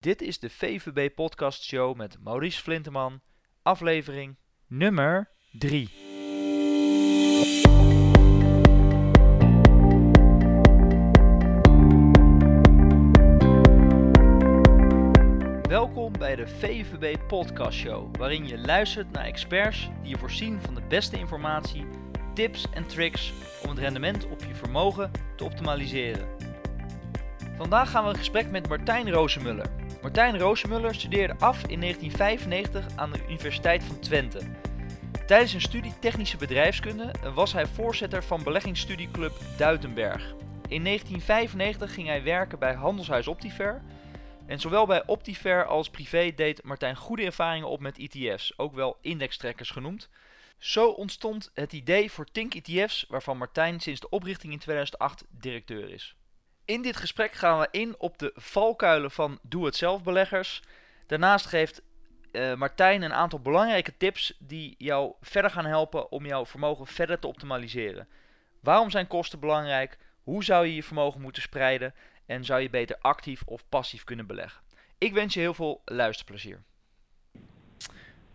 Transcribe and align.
Dit 0.00 0.22
is 0.22 0.38
de 0.38 0.50
VVB 0.50 1.14
Podcast 1.14 1.62
Show 1.62 1.96
met 1.96 2.16
Maurice 2.20 2.62
Flinteman, 2.62 3.20
aflevering 3.62 4.36
nummer 4.66 5.30
3. 5.52 5.90
Welkom 15.68 16.12
bij 16.18 16.36
de 16.36 16.48
VVB 16.48 17.16
Podcast 17.26 17.78
Show, 17.78 18.16
waarin 18.16 18.46
je 18.46 18.58
luistert 18.58 19.10
naar 19.10 19.24
experts 19.24 19.90
die 20.02 20.10
je 20.10 20.18
voorzien 20.18 20.60
van 20.60 20.74
de 20.74 20.82
beste 20.88 21.18
informatie, 21.18 21.86
tips 22.34 22.66
en 22.70 22.86
tricks 22.86 23.32
om 23.62 23.70
het 23.70 23.78
rendement 23.78 24.26
op 24.26 24.40
je 24.40 24.54
vermogen 24.54 25.10
te 25.36 25.44
optimaliseren. 25.44 26.28
Vandaag 27.56 27.90
gaan 27.90 28.04
we 28.04 28.10
in 28.10 28.16
gesprek 28.16 28.50
met 28.50 28.68
Martijn 28.68 29.10
Roosemuller. 29.10 29.79
Martijn 30.02 30.38
Roosemuller 30.38 30.94
studeerde 30.94 31.34
af 31.38 31.62
in 31.66 31.80
1995 31.80 32.96
aan 32.96 33.12
de 33.12 33.24
Universiteit 33.28 33.84
van 33.84 34.00
Twente. 34.00 34.40
Tijdens 35.26 35.52
een 35.52 35.60
studie 35.60 35.98
technische 35.98 36.36
bedrijfskunde 36.36 37.14
was 37.34 37.52
hij 37.52 37.66
voorzitter 37.66 38.24
van 38.24 38.42
beleggingsstudieclub 38.42 39.32
Duitenberg. 39.56 40.34
In 40.68 40.84
1995 40.84 41.94
ging 41.94 42.06
hij 42.06 42.22
werken 42.22 42.58
bij 42.58 42.74
Handelshuis 42.74 43.28
Optiver. 43.28 43.82
En 44.46 44.60
zowel 44.60 44.86
bij 44.86 45.06
Optiver 45.06 45.66
als 45.66 45.90
privé 45.90 46.32
deed 46.36 46.64
Martijn 46.64 46.96
goede 46.96 47.24
ervaringen 47.24 47.68
op 47.68 47.80
met 47.80 47.98
ETF's, 47.98 48.52
ook 48.56 48.74
wel 48.74 48.98
indextrekkers 49.00 49.70
genoemd. 49.70 50.08
Zo 50.58 50.88
ontstond 50.88 51.50
het 51.54 51.72
idee 51.72 52.10
voor 52.10 52.26
Tink 52.32 52.54
ETF's, 52.54 53.06
waarvan 53.08 53.38
Martijn 53.38 53.80
sinds 53.80 54.00
de 54.00 54.08
oprichting 54.08 54.52
in 54.52 54.58
2008 54.58 55.24
directeur 55.30 55.90
is. 55.90 56.14
In 56.70 56.82
dit 56.82 56.96
gesprek 56.96 57.32
gaan 57.32 57.58
we 57.58 57.68
in 57.70 57.94
op 57.98 58.18
de 58.18 58.32
valkuilen 58.34 59.10
van 59.10 59.38
doe-het-zelf 59.42 60.02
beleggers. 60.02 60.62
Daarnaast 61.06 61.46
geeft 61.46 61.82
uh, 62.32 62.54
Martijn 62.54 63.02
een 63.02 63.12
aantal 63.12 63.40
belangrijke 63.40 63.96
tips 63.96 64.36
die 64.38 64.74
jou 64.78 65.12
verder 65.20 65.50
gaan 65.50 65.64
helpen 65.64 66.10
om 66.10 66.26
jouw 66.26 66.46
vermogen 66.46 66.86
verder 66.86 67.18
te 67.18 67.26
optimaliseren. 67.26 68.08
Waarom 68.60 68.90
zijn 68.90 69.06
kosten 69.06 69.40
belangrijk? 69.40 69.98
Hoe 70.22 70.44
zou 70.44 70.66
je 70.66 70.74
je 70.74 70.82
vermogen 70.82 71.20
moeten 71.20 71.42
spreiden? 71.42 71.94
En 72.26 72.44
zou 72.44 72.60
je 72.60 72.70
beter 72.70 72.96
actief 73.00 73.42
of 73.44 73.68
passief 73.68 74.04
kunnen 74.04 74.26
beleggen? 74.26 74.62
Ik 74.98 75.12
wens 75.12 75.34
je 75.34 75.40
heel 75.40 75.54
veel 75.54 75.82
luisterplezier. 75.84 76.62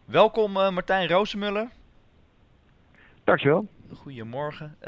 Welkom 0.05 0.57
uh, 0.57 0.69
Martijn 0.69 1.07
Roosemuller. 1.07 1.69
Dankjewel. 3.23 3.67
Goedemorgen. 3.93 4.75
Uh, 4.81 4.87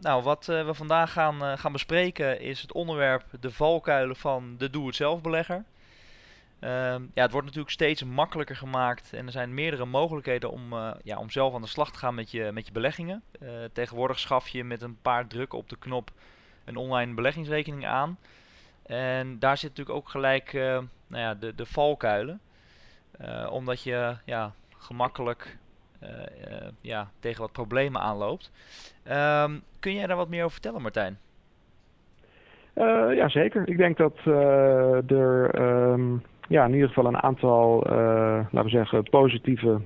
nou, 0.00 0.22
wat 0.22 0.48
uh, 0.50 0.66
we 0.66 0.74
vandaag 0.74 1.12
gaan, 1.12 1.42
uh, 1.42 1.58
gaan 1.58 1.72
bespreken 1.72 2.40
is 2.40 2.62
het 2.62 2.72
onderwerp 2.72 3.24
de 3.40 3.50
valkuilen 3.50 4.16
van 4.16 4.54
de 4.58 4.70
doe-het-zelf-belegger. 4.70 5.64
Ehm, 6.60 7.02
ja, 7.14 7.22
het 7.22 7.30
wordt 7.30 7.46
natuurlijk 7.46 7.74
steeds 7.74 8.04
makkelijker 8.04 8.56
gemaakt 8.56 9.12
en 9.12 9.26
er 9.26 9.32
zijn 9.32 9.54
meerdere 9.54 9.84
mogelijkheden 9.84 10.50
om, 10.50 10.74
ja, 11.02 11.18
om 11.18 11.30
zelf 11.30 11.54
aan 11.54 11.60
de 11.60 11.66
slag 11.66 11.92
te 11.92 11.98
gaan 11.98 12.14
met 12.14 12.30
je, 12.30 12.50
met 12.52 12.66
je 12.66 12.72
beleggingen. 12.72 13.22
tegenwoordig 13.72 14.18
schaf 14.18 14.48
je 14.48 14.64
met 14.64 14.82
een 14.82 14.98
paar 15.02 15.26
drukken 15.26 15.58
op 15.58 15.68
de 15.68 15.76
knop 15.76 16.10
een 16.64 16.76
online 16.76 17.14
beleggingsrekening 17.14 17.86
aan. 17.86 18.18
En 18.82 19.38
daar 19.38 19.58
zit 19.58 19.68
natuurlijk 19.68 19.96
ook 19.96 20.08
gelijk 20.08 20.52
nou 20.52 21.22
ja, 21.22 21.34
de, 21.34 21.54
de 21.54 21.66
valkuilen. 21.66 22.40
omdat 23.50 23.82
je 23.82 24.16
ja, 24.24 24.52
gemakkelijk 24.82 25.44
eh, 25.44 25.50
eh, 25.52 25.61
ja, 26.80 27.10
tegen 27.20 27.40
wat 27.40 27.52
problemen 27.52 28.00
aanloopt. 28.00 28.52
Um, 29.10 29.62
kun 29.80 29.94
jij 29.94 30.06
daar 30.06 30.16
wat 30.16 30.28
meer 30.28 30.40
over 30.40 30.52
vertellen, 30.52 30.82
Martijn? 30.82 31.18
Uh, 32.74 33.14
ja, 33.14 33.28
zeker. 33.28 33.68
Ik 33.68 33.76
denk 33.76 33.96
dat 33.96 34.16
er 35.06 35.60
um, 35.60 36.22
ja, 36.48 36.64
in 36.64 36.72
ieder 36.72 36.88
geval 36.88 37.06
een 37.06 37.22
aantal, 37.22 37.82
laten 38.50 38.64
we 38.64 38.68
zeggen, 38.68 39.02
positieve 39.02 39.80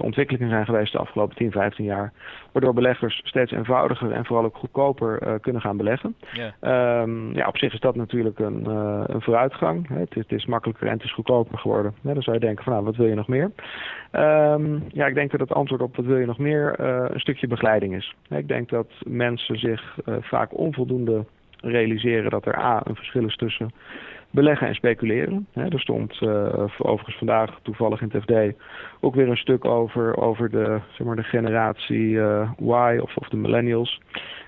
ontwikkelingen 0.00 0.48
zijn 0.48 0.64
geweest 0.64 0.92
de 0.92 0.98
afgelopen 0.98 1.36
10, 1.36 1.50
15 1.50 1.84
jaar. 1.84 2.12
Waardoor 2.52 2.74
beleggers 2.74 3.20
steeds 3.24 3.52
eenvoudiger 3.52 4.12
en 4.12 4.24
vooral 4.24 4.44
ook 4.44 4.56
goedkoper 4.56 5.26
uh, 5.26 5.34
kunnen 5.40 5.62
gaan 5.62 5.76
beleggen. 5.76 6.14
Yeah. 6.32 7.02
Um, 7.02 7.34
ja, 7.34 7.46
op 7.46 7.58
zich 7.58 7.72
is 7.72 7.80
dat 7.80 7.96
natuurlijk 7.96 8.38
een, 8.38 8.66
een 9.06 9.22
vooruitgang. 9.22 9.88
Hè. 9.88 9.98
Het, 9.98 10.16
is, 10.16 10.22
het, 10.22 10.32
is, 10.32 10.46
makkelijker 10.46 10.86
en 10.86 10.92
het 10.92 11.04
is 11.04 11.14
goedkoper 11.14 11.58
geworden. 11.58 11.94
Ja, 12.00 12.12
dan 12.12 12.22
zou 12.22 12.36
je 12.36 12.44
denken 12.44 12.64
van 12.64 12.72
nou, 12.72 12.84
wat 12.84 12.96
wil 12.96 13.06
je 13.06 13.14
nog 13.14 13.28
meer? 13.28 13.50
Um, 14.12 14.84
ja, 14.88 15.06
ik 15.06 15.14
denk 15.14 15.30
dat 15.30 15.40
het 15.40 15.52
antwoord 15.52 15.82
op 15.82 15.96
wat 15.96 16.04
wil 16.04 16.18
je 16.18 16.26
nog 16.26 16.38
meer 16.38 16.80
een 16.80 17.20
stukje 17.20 17.46
begeleiding 17.46 17.94
is. 17.94 18.14
Ik 18.28 18.48
denk 18.48 18.68
dat 18.68 18.86
mensen 19.04 19.58
zich 19.58 19.98
vaak 20.20 20.58
onvoldoende 20.58 21.24
realiseren 21.60 22.30
dat 22.30 22.46
er 22.46 22.58
A, 22.58 22.80
een 22.84 22.96
verschil 22.96 23.26
is 23.26 23.36
tussen 23.36 23.70
beleggen 24.32 24.66
en 24.66 24.74
speculeren. 24.74 25.46
er 25.54 25.80
stond 25.80 26.20
uh, 26.20 26.64
overigens 26.78 27.16
vandaag 27.16 27.58
toevallig 27.62 28.00
in 28.00 28.10
het 28.12 28.22
FD 28.22 28.62
ook 29.00 29.14
weer 29.14 29.28
een 29.28 29.36
stuk 29.36 29.64
over, 29.64 30.16
over 30.16 30.50
de, 30.50 30.80
zeg 30.90 31.06
maar, 31.06 31.16
de 31.16 31.22
generatie 31.22 32.08
uh, 32.08 32.50
Y 32.60 32.98
of, 32.98 33.16
of 33.16 33.28
de 33.28 33.36
millennials. 33.36 34.00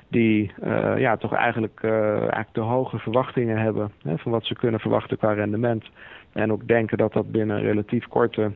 Die 0.09 0.53
uh, 0.65 0.99
ja, 0.99 1.17
toch 1.17 1.33
eigenlijk, 1.33 1.81
eigenlijk 1.83 2.49
de 2.55 2.61
hoge 2.61 2.99
verwachtingen 2.99 3.59
hebben 3.59 3.93
van 4.17 4.33
wat 4.33 4.45
ze 4.45 4.55
kunnen 4.55 4.81
verwachten 4.81 5.19
qua 5.19 5.33
rendement. 5.33 5.85
En 6.33 6.53
ook 6.53 6.69
denken 6.69 6.99
dat 6.99 7.13
dat 7.13 7.31
binnen 7.31 7.57
een 7.57 7.63
relatief 7.63 8.07
korte 8.07 8.53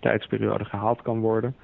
tijdsperiode 0.00 0.64
gehaald 0.64 1.02
kan 1.02 1.20
worden. 1.20 1.54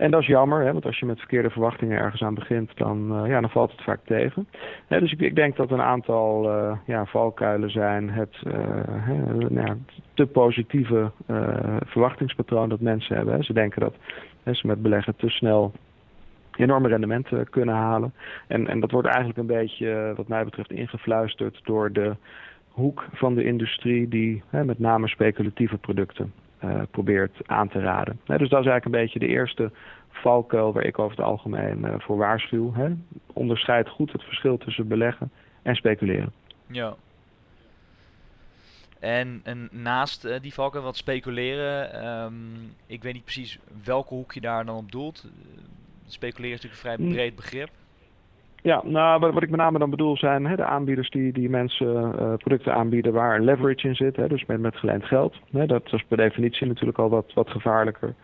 En 0.00 0.10
dat 0.10 0.20
is 0.20 0.26
jammer, 0.26 0.64
hè, 0.64 0.72
want 0.72 0.84
als 0.84 0.98
je 0.98 1.06
met 1.06 1.18
verkeerde 1.18 1.50
verwachtingen 1.50 1.98
ergens 1.98 2.22
aan 2.22 2.34
begint, 2.34 2.76
dan, 2.76 3.22
uh, 3.22 3.30
ja, 3.30 3.40
dan 3.40 3.50
valt 3.50 3.70
het 3.70 3.82
vaak 3.82 4.00
tegen. 4.04 4.48
Hè, 4.86 5.00
dus 5.00 5.12
ik, 5.12 5.20
ik, 5.20 5.34
denk 5.34 5.56
dat 5.56 5.70
een 5.70 5.80
aantal 5.80 6.44
uh, 6.44 6.76
ja, 6.86 7.04
valkuilen 7.04 7.70
zijn 7.70 8.10
het 8.10 8.36
uh, 8.46 9.48
nou, 9.48 9.76
te 10.14 10.26
positieve 10.26 11.10
verwachtingspatroon 11.86 12.68
dat 12.68 12.80
mensen 12.80 13.16
hebben. 13.16 13.34
Hè. 13.34 13.42
Ze 13.42 13.52
denken 13.52 13.80
dat 13.80 13.94
hè, 14.42 14.54
ze 14.54 14.66
met 14.66 14.82
beleggen 14.82 15.16
te 15.16 15.28
snel 15.28 15.72
enorme 16.56 16.88
rendementen 16.88 17.50
kunnen 17.50 17.74
halen. 17.74 18.12
En, 18.46 18.68
en 18.68 18.80
dat 18.80 18.90
wordt 18.90 19.08
eigenlijk 19.08 19.38
een 19.38 19.46
beetje, 19.46 20.12
wat 20.16 20.28
mij 20.28 20.44
betreft, 20.44 20.70
ingefluisterd 20.70 21.60
door 21.64 21.92
de 21.92 22.16
hoek 22.68 23.06
van 23.12 23.34
de 23.34 23.44
industrie 23.44 24.08
die 24.08 24.42
hè, 24.50 24.64
met 24.64 24.78
name 24.78 25.08
speculatieve 25.08 25.76
producten 25.78 26.32
probeert 26.90 27.36
aan 27.46 27.68
te 27.68 27.80
raden. 27.80 28.20
dus 28.24 28.26
dat 28.26 28.40
is 28.40 28.50
eigenlijk 28.52 28.84
een 28.84 28.90
beetje 28.90 29.18
de 29.18 29.26
eerste 29.26 29.70
valkuil 30.10 30.72
waar 30.72 30.84
ik 30.84 30.98
over 30.98 31.16
het 31.16 31.26
algemeen 31.26 31.78
uh, 31.78 31.94
voor 31.98 32.16
waarschuw. 32.16 32.74
Hè. 32.74 32.88
Onderscheid 33.32 33.88
goed 33.88 34.12
het 34.12 34.22
verschil 34.22 34.58
tussen 34.58 34.88
beleggen 34.88 35.30
en 35.62 35.74
speculeren. 35.74 36.32
Ja. 36.66 36.94
En, 38.98 39.40
en 39.44 39.68
naast 39.72 40.24
uh, 40.24 40.40
die 40.40 40.54
valkuil 40.54 40.84
wat 40.84 40.96
speculeren, 40.96 42.06
um, 42.06 42.74
ik 42.86 43.02
weet 43.02 43.12
niet 43.12 43.24
precies 43.24 43.58
welke 43.84 44.14
hoek 44.14 44.32
je 44.32 44.40
daar 44.40 44.64
dan 44.64 44.76
op 44.76 44.92
doelt. 44.92 45.30
Speculeren 46.06 46.56
is 46.56 46.62
natuurlijk 46.62 46.98
een 46.98 47.06
vrij 47.06 47.14
breed 47.14 47.36
begrip. 47.36 47.70
Ja, 48.62 48.82
nou, 48.84 49.20
wat, 49.20 49.32
wat, 49.32 49.42
ik 49.42 49.50
met 49.50 49.60
name 49.60 49.78
dan 49.78 49.90
bedoel 49.90 50.16
zijn 50.16 50.46
hè, 50.46 50.56
de 50.56 50.64
aanbieders 50.64 51.10
die, 51.10 51.32
die 51.32 51.50
mensen 51.50 52.14
uh, 52.20 52.34
producten 52.34 52.74
aanbieden 52.74 53.12
waar 53.12 53.40
leverage 53.40 53.88
in 53.88 53.94
zit. 53.94 54.16
Hè, 54.16 54.28
dus 54.28 54.46
met, 54.46 54.60
met 54.60 54.76
geleend 54.76 55.04
geld. 55.04 55.36
Hè, 55.50 55.66
dat 55.66 55.92
is 55.92 56.04
per 56.08 56.16
definitie 56.16 56.66
natuurlijk 56.66 56.98
al 56.98 57.08
wat, 57.08 57.32
wat 57.34 57.50
gevaarlijker. 57.50 58.14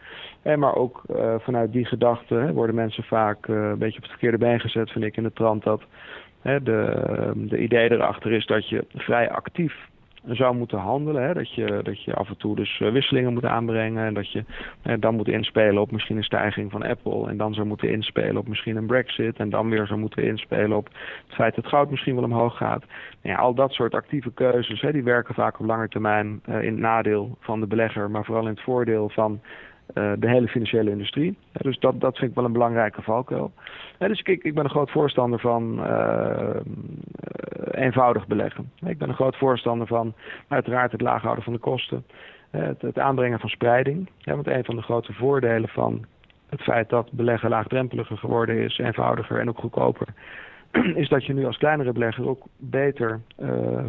Hè, 0.42 0.56
maar 0.56 0.74
ook 0.74 1.02
uh, 1.10 1.34
vanuit 1.38 1.72
die 1.72 1.84
gedachte 1.84 2.34
hè, 2.34 2.52
worden 2.52 2.74
mensen 2.74 3.04
vaak 3.04 3.46
uh, 3.46 3.56
een 3.56 3.78
beetje 3.78 3.96
op 3.96 4.02
het 4.02 4.10
verkeerde 4.10 4.38
been 4.38 4.60
gezet, 4.60 4.90
vind 4.90 5.04
ik, 5.04 5.16
in 5.16 5.22
de 5.22 5.32
trant 5.32 5.62
dat 5.62 5.82
hè, 6.42 6.62
de, 6.62 7.32
de 7.34 7.58
idee 7.58 7.90
erachter 7.90 8.32
is 8.32 8.46
dat 8.46 8.68
je 8.68 8.84
vrij 8.94 9.30
actief 9.30 9.74
zou 10.28 10.56
moeten 10.56 10.78
handelen. 10.78 11.22
Hè? 11.22 11.34
Dat, 11.34 11.54
je, 11.54 11.80
dat 11.82 12.02
je 12.02 12.14
af 12.14 12.28
en 12.28 12.36
toe 12.36 12.56
dus 12.56 12.80
eh, 12.80 12.92
wisselingen 12.92 13.32
moet 13.32 13.44
aanbrengen. 13.44 14.04
En 14.04 14.14
dat 14.14 14.32
je 14.32 14.44
eh, 14.82 14.94
dan 15.00 15.14
moet 15.14 15.28
inspelen 15.28 15.82
op 15.82 15.90
misschien 15.90 16.16
een 16.16 16.22
stijging 16.22 16.70
van 16.70 16.82
Apple. 16.82 17.28
En 17.28 17.36
dan 17.36 17.54
zou 17.54 17.66
moeten 17.66 17.90
inspelen 17.90 18.36
op 18.36 18.48
misschien 18.48 18.76
een 18.76 18.86
Brexit. 18.86 19.36
En 19.36 19.50
dan 19.50 19.70
weer 19.70 19.86
zou 19.86 20.00
moeten 20.00 20.24
inspelen 20.24 20.76
op 20.76 20.88
het 21.26 21.34
feit 21.34 21.54
dat 21.54 21.66
goud 21.66 21.90
misschien 21.90 22.14
wel 22.14 22.24
omhoog 22.24 22.56
gaat. 22.56 22.84
Nou 23.22 23.36
ja, 23.36 23.42
al 23.42 23.54
dat 23.54 23.72
soort 23.72 23.94
actieve 23.94 24.32
keuzes, 24.32 24.80
hè, 24.80 24.92
die 24.92 25.04
werken 25.04 25.34
vaak 25.34 25.60
op 25.60 25.66
lange 25.66 25.88
termijn 25.88 26.40
uh, 26.48 26.62
in 26.62 26.72
het 26.72 26.80
nadeel 26.80 27.36
van 27.40 27.60
de 27.60 27.66
belegger. 27.66 28.10
Maar 28.10 28.24
vooral 28.24 28.44
in 28.44 28.54
het 28.54 28.62
voordeel 28.62 29.08
van 29.08 29.40
de 29.94 30.28
hele 30.28 30.48
financiële 30.48 30.90
industrie. 30.90 31.38
Dus 31.52 31.78
dat, 31.78 32.00
dat 32.00 32.16
vind 32.16 32.30
ik 32.30 32.36
wel 32.36 32.44
een 32.44 32.52
belangrijke 32.52 33.02
valkuil. 33.02 33.52
Dus 33.98 34.20
ik, 34.20 34.44
ik 34.44 34.54
ben 34.54 34.64
een 34.64 34.70
groot 34.70 34.90
voorstander 34.90 35.40
van 35.40 35.80
eenvoudig 37.70 38.26
beleggen. 38.26 38.70
Ik 38.84 38.98
ben 38.98 39.08
een 39.08 39.14
groot 39.14 39.36
voorstander 39.36 39.86
van 39.86 40.14
uiteraard 40.48 40.92
het 40.92 41.00
laag 41.00 41.22
houden 41.22 41.44
van 41.44 41.52
de 41.52 41.58
kosten. 41.58 42.04
Het, 42.50 42.82
het, 42.82 42.98
aanbrengen 42.98 43.40
van 43.40 43.48
spreiding. 43.48 44.10
want 44.24 44.46
een 44.46 44.64
van 44.64 44.76
de 44.76 44.82
grote 44.82 45.12
voordelen 45.12 45.68
van 45.68 46.04
het 46.48 46.62
feit 46.62 46.88
dat 46.88 47.12
beleggen 47.12 47.50
laagdrempeliger 47.50 48.18
geworden 48.18 48.56
is, 48.56 48.78
eenvoudiger 48.78 49.40
en 49.40 49.48
ook 49.48 49.58
goedkoper, 49.58 50.06
is 51.02 51.08
dat 51.08 51.24
je 51.24 51.34
nu 51.34 51.46
als 51.46 51.58
kleinere 51.58 51.92
belegger 51.92 52.28
ook 52.28 52.44
beter 52.56 53.20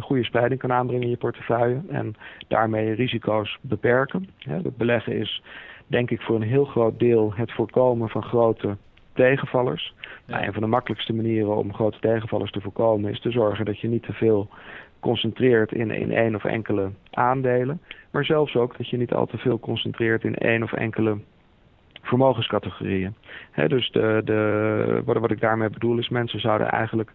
goede 0.00 0.24
spreiding 0.24 0.60
kan 0.60 0.72
aanbrengen 0.72 1.04
in 1.04 1.10
je 1.10 1.16
portefeuille 1.16 1.80
en 1.88 2.14
daarmee 2.48 2.94
risico's 2.94 3.58
beperken. 3.60 4.28
het 4.38 4.76
beleggen 4.76 5.16
is 5.16 5.42
denk 5.88 6.10
ik 6.10 6.20
voor 6.20 6.36
een 6.36 6.48
heel 6.48 6.64
groot 6.64 6.98
deel 6.98 7.32
het 7.34 7.52
voorkomen 7.52 8.08
van 8.08 8.22
grote 8.22 8.76
tegenvallers. 9.12 9.94
Ja. 10.00 10.34
Nou, 10.34 10.46
een 10.46 10.52
van 10.52 10.62
de 10.62 10.68
makkelijkste 10.68 11.12
manieren 11.14 11.56
om 11.56 11.74
grote 11.74 11.98
tegenvallers 12.00 12.50
te 12.50 12.60
voorkomen 12.60 13.10
is 13.10 13.20
te 13.20 13.30
zorgen 13.30 13.64
dat 13.64 13.80
je 13.80 13.88
niet 13.88 14.02
te 14.02 14.12
veel 14.12 14.48
concentreert 15.00 15.72
in, 15.72 15.90
in 15.90 16.12
één 16.12 16.34
of 16.34 16.44
enkele 16.44 16.90
aandelen. 17.10 17.80
Maar 18.10 18.24
zelfs 18.24 18.56
ook 18.56 18.76
dat 18.76 18.88
je 18.88 18.96
niet 18.96 19.12
al 19.12 19.26
te 19.26 19.38
veel 19.38 19.58
concentreert 19.58 20.24
in 20.24 20.34
één 20.34 20.62
of 20.62 20.72
enkele 20.72 21.18
vermogenscategorieën. 22.08 23.14
dus 23.66 23.90
de, 23.90 24.20
de, 24.24 25.02
wat, 25.04 25.30
ik 25.30 25.40
daarmee 25.40 25.70
bedoel 25.70 25.98
is, 25.98 26.08
mensen 26.08 26.40
zouden 26.40 26.70
eigenlijk 26.70 27.12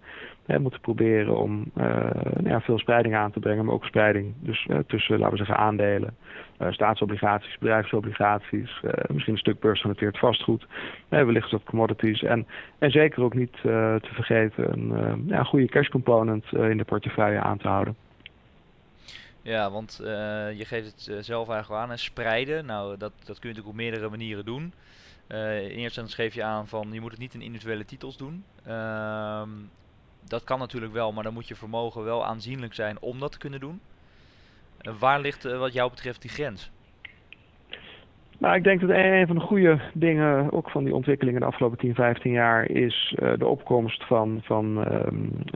moeten 0.60 0.80
proberen 0.80 1.38
om 1.38 1.72
nou 1.74 2.48
ja, 2.48 2.62
veel 2.62 2.80
spreiding 2.80 3.16
aan 3.16 3.32
te 3.32 3.40
brengen, 3.40 3.66
maar 3.66 3.74
ook 3.74 3.86
spreiding 3.86 4.34
dus, 4.40 4.68
uh, 4.70 4.78
tussen, 4.88 5.20
laten 5.20 5.38
we 5.38 5.46
zeggen, 5.46 5.58
aandelen, 5.58 6.16
uh, 6.62 6.72
staatsobligaties, 6.72 7.58
bedrijfsobligaties, 7.60 8.82
misschien 9.08 9.34
een 9.34 9.40
stuk 9.40 9.60
beursgenoteerd 9.60 10.20
vastgoed, 10.20 10.68
wellicht 11.10 11.52
wat 11.52 11.64
commodities 11.64 12.24
en, 12.24 12.48
en 12.80 12.92
zeker 12.92 13.24
ook 13.24 13.34
niet 13.34 13.58
te 13.62 14.10
vergeten 14.12 14.74
een 14.74 15.24
ja, 15.28 15.44
goede 15.44 15.68
cash 15.68 15.88
component 15.88 16.46
in 16.52 16.78
de 16.78 16.86
portefeuille 16.86 17.40
aan 17.40 17.58
te 17.58 17.68
houden. 17.68 17.96
Ja, 19.44 19.72
want 19.72 19.96
je 20.58 20.64
geeft 20.66 21.06
het 21.06 21.26
zelf 21.26 21.50
eigenlijk 21.50 21.82
aan, 21.82 21.92
en 21.92 22.00
spreiden, 22.00 22.66
nou 22.66 22.98
dat, 22.98 23.12
dat 23.18 23.40
kun 23.40 23.50
je 23.50 23.56
natuurlijk 23.56 23.68
op 23.68 23.76
meerdere 23.76 24.10
manieren 24.10 24.46
doen. 24.46 24.74
in 25.28 25.38
eerste 25.38 25.82
instantie 25.84 26.16
geef 26.16 26.34
je 26.34 26.44
aan 26.44 26.68
van 26.68 26.94
je 26.94 27.02
moet 27.02 27.12
het 27.12 27.20
niet 27.20 27.34
in 27.34 27.42
individuele 27.42 27.86
titels 27.86 28.18
doen. 28.18 28.46
Ehm, 28.66 29.50
dat 30.28 30.44
kan 30.44 30.60
natuurlijk 30.60 30.94
wel, 30.94 31.12
maar 31.12 31.24
dan 31.24 31.34
moet 31.34 31.48
je 31.48 31.56
vermogen 31.56 32.04
wel 32.04 32.26
aanzienlijk 32.26 32.74
zijn 32.74 33.00
om 33.00 33.20
dat 33.20 33.32
te 33.32 33.38
kunnen 33.38 33.60
doen. 33.60 33.82
Uh, 34.82 34.94
waar 35.00 35.20
ligt 35.20 35.46
uh, 35.46 35.60
wat 35.60 35.74
jou 35.74 35.90
betreft 35.90 36.22
die 36.22 36.32
grens? 36.32 36.70
Nou, 38.38 38.56
ik 38.56 38.64
denk 38.64 38.82
dat 38.82 38.90
een 38.90 39.28
van 39.28 39.36
de 39.36 39.42
goede 39.42 39.80
dingen, 39.94 40.52
ook 40.52 40.70
van 40.70 40.84
die 40.84 40.96
ontwikkelingen 40.96 41.40
de 41.40 41.48
afgelopen 41.48 41.78
10, 41.78 41.96
15 41.96 42.32
jaar, 42.32 42.70
is 42.70 43.16
uh, 43.20 43.34
de 43.38 43.48
opkomst 43.48 44.04
van, 44.06 44.40
van 44.44 44.86
uh, 44.88 45.00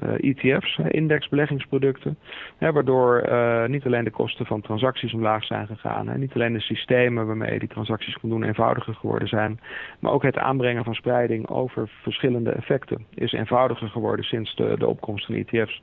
uh, 0.03 0.29
ETF's, 0.35 0.79
indexbeleggingsproducten. 0.88 2.18
Hè, 2.57 2.71
waardoor 2.71 3.29
uh, 3.29 3.65
niet 3.65 3.85
alleen 3.85 4.03
de 4.03 4.12
kosten 4.12 4.45
van 4.45 4.62
transacties 4.62 5.13
omlaag 5.13 5.44
zijn 5.45 5.68
gegaan, 5.68 6.07
hè, 6.07 6.18
niet 6.18 6.33
alleen 6.33 6.53
de 6.53 6.59
systemen 6.59 7.27
waarmee 7.27 7.53
je 7.53 7.59
die 7.59 7.68
transacties 7.68 8.18
kon 8.18 8.29
doen 8.29 8.44
eenvoudiger 8.44 8.94
geworden 8.94 9.27
zijn, 9.27 9.59
maar 10.00 10.12
ook 10.12 10.23
het 10.23 10.38
aanbrengen 10.38 10.83
van 10.83 10.94
spreiding 10.94 11.50
over 11.50 11.89
verschillende 12.01 12.51
effecten 12.51 13.06
is 13.13 13.31
eenvoudiger 13.31 13.88
geworden 13.88 14.25
sinds 14.25 14.56
de, 14.56 14.75
de 14.77 14.88
opkomst 14.88 15.25
van 15.25 15.35
ETF's. 15.35 15.81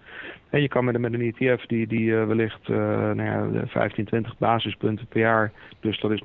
En 0.51 0.61
je 0.61 0.69
kan 0.69 0.85
met, 0.85 0.99
met 0.99 1.13
een 1.13 1.35
ETF 1.37 1.67
die, 1.67 1.87
die 1.87 2.15
wellicht 2.15 2.69
nou 2.69 3.23
ja, 3.23 3.67
15, 3.67 4.05
20 4.05 4.39
basispunten 4.39 5.07
per 5.07 5.21
jaar, 5.21 5.53
dus 5.81 6.01
dat 6.01 6.11
is 6.11 6.23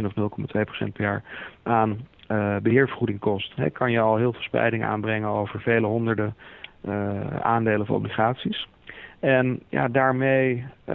0,15 0.00 0.04
of 0.04 0.12
0,2% 0.12 0.92
per 0.92 1.02
jaar 1.02 1.22
aan 1.62 1.98
uh, 2.28 2.56
beheervergoeding 2.56 3.18
kost, 3.18 3.54
kan 3.72 3.90
je 3.90 4.00
al 4.00 4.16
heel 4.16 4.32
veel 4.32 4.42
spreiding 4.42 4.84
aanbrengen 4.84 5.28
over 5.28 5.60
vele 5.60 5.86
honderden 5.86 6.34
uh, 6.84 7.40
aandelen 7.40 7.80
of 7.80 7.90
obligaties. 7.90 8.68
En 9.20 9.60
ja, 9.68 9.88
daarmee 9.88 10.64
uh, 10.88 10.94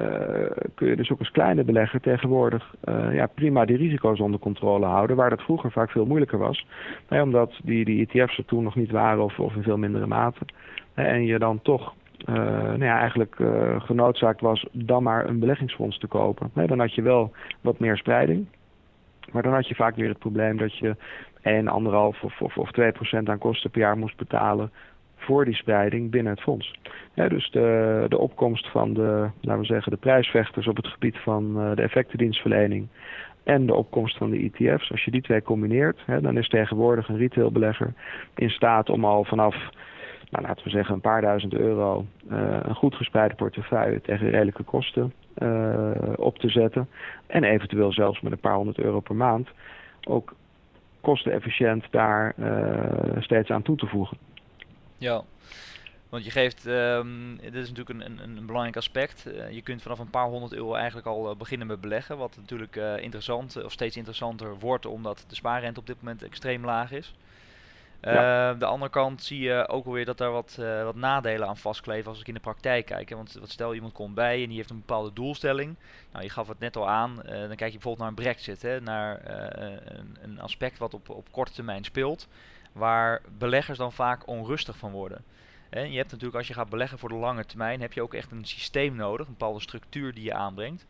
kun 0.76 0.88
je 0.88 0.96
dus 0.96 1.12
ook 1.12 1.20
als 1.20 1.32
kleine 1.32 1.64
belegger 1.64 2.02
tegenwoordig 2.02 2.76
ja, 3.12 3.26
prima 3.26 3.66
die 3.66 3.78
risico's 3.78 4.20
onder 4.20 4.40
controle 4.40 4.86
houden, 4.86 5.16
waar 5.16 5.30
dat 5.30 5.42
vroeger 5.42 5.72
vaak 5.72 5.92
veel 5.92 6.06
moeilijker 6.06 6.38
was. 6.38 6.66
Omdat 7.10 7.54
die, 7.64 7.86
die 7.86 8.08
ETF's 8.08 8.38
er 8.38 8.46
toen 8.46 8.64
nog 8.64 8.76
niet 8.76 8.92
waren 8.92 9.24
of, 9.24 9.40
of 9.40 9.56
in 9.56 9.64
veel 9.64 9.78
mindere 9.78 10.08
mate. 10.08 10.46
en 10.94 11.26
je 11.26 11.40
dan 11.40 11.62
toch 11.62 11.94
uh, 12.30 12.36
nou 12.36 12.84
ja, 12.84 13.00
eigenlijk 13.00 13.36
genoodzaakt 13.78 14.42
was 14.42 14.66
dan 14.72 15.04
maar 15.04 15.28
een 15.28 15.40
beleggingsfonds 15.40 15.98
te 15.98 16.08
kopen. 16.08 16.52
Dan 16.54 16.80
had 16.80 16.94
je 16.94 17.02
wel 17.02 17.32
wat 17.62 17.80
meer 17.80 17.98
spreiding. 17.98 18.48
Maar 19.34 19.44
dan 19.44 19.54
had 19.54 19.68
je 19.68 19.76
vaak 19.76 19.96
weer 19.96 20.10
het 20.10 20.20
probleem 20.20 20.58
dat 20.58 20.78
je 20.78 20.96
1, 21.42 21.66
1,5 21.66 21.72
of, 22.22 22.42
of, 22.42 22.58
of 22.58 22.72
2 22.72 22.92
procent 22.92 23.30
aan 23.30 23.38
kosten 23.38 23.70
per 23.70 23.82
jaar 23.82 23.98
moest 23.98 24.18
betalen 24.18 24.72
voor 25.16 25.46
die 25.46 25.56
spreiding 25.56 26.12
binnen 26.12 26.34
het 26.34 26.42
fonds. 26.42 26.74
Dus 27.14 27.52
de, 27.52 28.06
de 28.10 28.18
opkomst 28.18 28.72
van 28.72 28.94
de, 28.94 29.30
laten 29.42 29.62
we 29.62 29.68
zeggen, 29.68 29.92
de 29.92 29.98
prijsvechters 29.98 30.68
op 30.68 30.76
het 30.76 30.88
gebied 30.88 31.18
van 31.18 31.54
uh, 31.58 31.76
de 31.76 31.82
effectendienstverlening 31.82 32.88
en 33.44 33.66
de 33.66 33.74
opkomst 33.74 34.18
van 34.18 34.30
de 34.30 34.52
ETF's, 34.54 34.92
als 34.92 35.04
je 35.04 35.12
die 35.12 35.22
twee 35.22 35.42
combineert, 35.42 36.00
hè, 36.06 36.22
dan 36.22 36.38
is 36.38 36.48
tegenwoordig 36.48 37.08
een 37.10 37.18
retailbelegger 37.18 37.94
in 38.36 38.50
staat 38.50 38.90
om 38.90 39.06
al 39.06 39.24
vanaf, 39.24 39.56
nou, 40.34 40.46
laten 40.48 40.64
we 40.64 40.70
zeggen, 40.70 40.96
een 40.96 41.02
paar 41.02 41.22
duizend 41.22 41.54
euro 41.54 42.06
uh, 42.32 42.60
een 42.62 42.76
goed 42.76 42.96
gespreide 42.96 43.36
portefeuille 43.36 44.02
tegen 44.02 44.30
redelijke 44.30 44.64
kosten 44.64 45.14
uh, 45.38 45.92
op 46.16 46.38
te 46.38 46.50
zetten. 46.50 46.90
En 47.28 47.44
eventueel 47.44 47.94
zelfs 47.94 48.22
met 48.22 48.32
een 48.32 48.40
paar 48.40 48.56
honderd 48.56 48.78
euro 48.78 49.00
per 49.00 49.16
maand 49.16 49.48
ook 50.04 50.36
kostenefficiënt 51.02 51.86
daar 51.92 52.34
uh, 52.38 53.22
steeds 53.22 53.50
aan 53.50 53.62
toe 53.62 53.76
te 53.78 53.88
voegen. 53.88 54.18
Ja, 54.98 55.22
want 56.10 56.26
je 56.26 56.32
geeft, 56.32 56.66
um, 56.66 57.38
dit 57.42 57.54
is 57.54 57.70
natuurlijk 57.70 58.00
een, 58.00 58.20
een, 58.24 58.38
een 58.38 58.46
belangrijk 58.46 58.78
aspect. 58.78 59.30
Je 59.52 59.62
kunt 59.62 59.82
vanaf 59.82 60.00
een 60.00 60.10
paar 60.10 60.28
honderd 60.28 60.54
euro 60.54 60.74
eigenlijk 60.74 61.08
al 61.08 61.36
beginnen 61.36 61.68
met 61.68 61.82
beleggen. 61.82 62.18
Wat 62.18 62.38
natuurlijk 62.38 62.76
interessant 63.02 63.64
of 63.64 63.72
steeds 63.72 63.98
interessanter 63.98 64.60
wordt 64.60 64.86
omdat 64.86 65.26
de 65.28 65.36
spaarrente 65.36 65.80
op 65.80 65.88
dit 65.88 65.98
moment 66.00 66.24
extreem 66.24 66.66
laag 66.66 66.92
is. 66.92 67.16
Ja. 68.12 68.52
Uh, 68.52 68.60
de 68.60 68.66
andere 68.66 68.92
kant 68.92 69.24
zie 69.24 69.40
je 69.40 69.68
ook 69.68 69.86
alweer 69.86 70.06
dat 70.06 70.20
er 70.20 70.32
wat, 70.32 70.58
uh, 70.60 70.84
wat 70.84 70.96
nadelen 70.96 71.48
aan 71.48 71.58
vastkleven 71.58 72.10
als 72.10 72.20
ik 72.20 72.28
in 72.28 72.34
de 72.34 72.40
praktijk 72.40 72.86
kijk. 72.86 73.10
Hè. 73.10 73.16
Want 73.16 73.34
wat 73.34 73.50
stel 73.50 73.74
iemand 73.74 73.94
komt 73.94 74.16
bij 74.16 74.42
en 74.42 74.48
die 74.48 74.58
heeft 74.58 74.70
een 74.70 74.80
bepaalde 74.86 75.14
doelstelling. 75.14 75.76
Nou, 76.12 76.24
je 76.24 76.30
gaf 76.30 76.48
het 76.48 76.60
net 76.60 76.76
al 76.76 76.90
aan. 76.90 77.22
Uh, 77.26 77.32
dan 77.32 77.48
kijk 77.48 77.50
je 77.50 77.58
bijvoorbeeld 77.58 77.98
naar 77.98 78.08
een 78.08 78.14
brexit. 78.16 78.62
Hè, 78.62 78.82
naar 78.82 79.22
een, 79.26 80.18
een, 80.22 80.40
aspect 80.40 80.78
wat 80.78 80.94
op, 80.94 81.10
op 81.10 81.32
korte 81.32 81.52
termijn 81.52 81.84
speelt. 81.84 82.28
Waar 82.72 83.22
beleggers 83.38 83.78
dan 83.78 83.94
vaak 83.94 84.28
onrustig 84.28 84.78
van 84.78 84.92
worden. 84.92 85.24
En 85.70 85.92
je 85.92 85.98
hebt 85.98 86.12
natuurlijk 86.12 86.38
als 86.38 86.48
je 86.48 86.54
gaat 86.54 86.70
beleggen 86.70 87.00
voor 87.00 87.10
de 87.10 87.16
lange 87.16 87.46
termijn. 87.46 87.82
Heb 87.82 87.94
je 87.94 88.02
ook 88.02 88.14
echt 88.14 88.32
een 88.32 88.46
systeem 88.46 88.96
nodig. 88.96 89.28
Een 89.28 89.36
bepaalde 89.38 89.62
structuur 89.62 90.14
die 90.14 90.24
je 90.24 90.34
aanbrengt. 90.34 90.86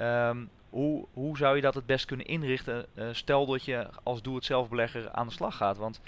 Um, 0.00 0.50
hoe, 0.70 1.06
hoe 1.12 1.36
zou 1.36 1.56
je 1.56 1.62
dat 1.62 1.74
het 1.74 1.86
best 1.86 2.04
kunnen 2.04 2.26
inrichten? 2.26 2.86
stel 3.12 3.46
dat 3.46 3.64
je 3.64 3.88
als 4.02 4.22
doe-het-zelf 4.22 4.68
belegger 4.68 5.10
aan 5.10 5.26
de 5.26 5.32
slag 5.32 5.56
gaat. 5.56 5.76
Want 5.76 6.00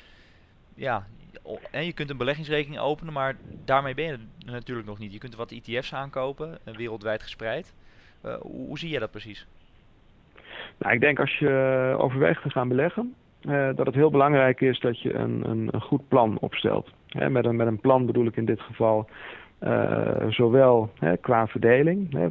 ja, 0.74 1.06
en 1.70 1.84
je 1.84 1.92
kunt 1.92 2.10
een 2.10 2.16
beleggingsrekening 2.16 2.80
openen, 2.80 3.12
maar 3.12 3.36
daarmee 3.64 3.94
ben 3.94 4.04
je 4.04 4.18
natuurlijk 4.46 4.86
nog 4.86 4.98
niet. 4.98 5.12
Je 5.12 5.18
kunt 5.18 5.36
wat 5.36 5.52
ETF's 5.52 5.92
aankopen, 5.92 6.58
eh, 6.64 6.74
wereldwijd 6.74 7.22
gespreid. 7.22 7.74
Uh, 8.24 8.34
hoe, 8.34 8.78
zie 8.78 8.88
jij 8.88 9.00
dat 9.00 9.10
precies? 9.10 9.46
Nou, 10.78 10.94
ik 10.94 11.00
denk 11.00 11.20
als 11.20 11.38
je 11.38 11.94
overweegt 11.98 12.42
te 12.42 12.50
gaan 12.50 12.68
beleggen, 12.68 13.14
uh, 13.42 13.68
dat 13.74 13.86
het 13.86 13.94
heel 13.94 14.10
belangrijk 14.10 14.60
is 14.60 14.80
dat 14.80 15.00
je 15.00 15.14
een, 15.14 15.50
een, 15.50 15.80
goed 15.80 16.08
plan 16.08 16.38
opstelt. 16.38 16.90
Met, 17.28 17.44
een, 17.44 17.56
met 17.56 17.66
een 17.66 17.80
plan 17.80 18.06
bedoel 18.06 18.26
ik 18.26 18.36
in 18.36 18.44
dit 18.44 18.60
geval 18.60 19.08
zowel 20.28 20.90
qua 21.20 21.46
verdeling, 21.46 22.30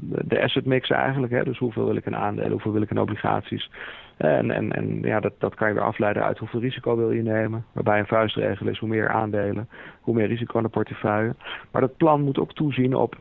de 0.00 0.42
asset 0.42 0.64
mix 0.64 0.90
eigenlijk, 0.90 1.44
dus 1.44 1.58
hoeveel 1.58 1.84
wil 1.84 1.96
ik 1.96 2.06
een 2.06 2.16
aandelen, 2.16 2.50
hoeveel 2.50 2.72
wil 2.72 2.82
ik 2.82 2.90
een 2.90 3.00
obligaties, 3.00 3.70
en, 4.16 4.50
en, 4.50 4.72
en 4.72 5.00
ja, 5.02 5.20
dat, 5.20 5.32
dat 5.38 5.54
kan 5.54 5.68
je 5.68 5.74
weer 5.74 5.82
afleiden 5.82 6.24
uit 6.24 6.38
hoeveel 6.38 6.60
risico 6.60 6.96
wil 6.96 7.10
je 7.10 7.22
nemen. 7.22 7.64
Waarbij 7.72 7.98
een 7.98 8.06
vuistregel 8.06 8.66
is 8.66 8.78
hoe 8.78 8.88
meer 8.88 9.08
aandelen, 9.08 9.68
hoe 10.00 10.14
meer 10.14 10.26
risico 10.26 10.56
in 10.56 10.64
de 10.64 10.70
portefeuille. 10.70 11.34
Maar 11.70 11.80
dat 11.80 11.96
plan 11.96 12.22
moet 12.22 12.38
ook 12.38 12.52
toezien 12.52 12.94
op 12.94 13.16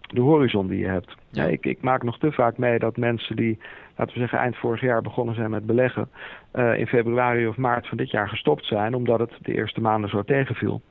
de 0.00 0.20
horizon 0.20 0.66
die 0.66 0.78
je 0.78 0.86
hebt. 0.86 1.16
Ja, 1.30 1.44
ik, 1.44 1.66
ik 1.66 1.82
maak 1.82 2.02
nog 2.02 2.18
te 2.18 2.32
vaak 2.32 2.58
mee 2.58 2.78
dat 2.78 2.96
mensen 2.96 3.36
die, 3.36 3.58
laten 3.96 4.14
we 4.14 4.20
zeggen, 4.20 4.38
eind 4.38 4.56
vorig 4.56 4.80
jaar 4.80 5.02
begonnen 5.02 5.34
zijn 5.34 5.50
met 5.50 5.66
beleggen, 5.66 6.08
uh, 6.54 6.78
in 6.78 6.86
februari 6.86 7.46
of 7.46 7.56
maart 7.56 7.88
van 7.88 7.96
dit 7.96 8.10
jaar 8.10 8.28
gestopt 8.28 8.66
zijn, 8.66 8.94
omdat 8.94 9.18
het 9.18 9.32
de 9.40 9.54
eerste 9.54 9.80
maanden 9.80 10.10
zo 10.10 10.22
tegenviel. 10.22 10.82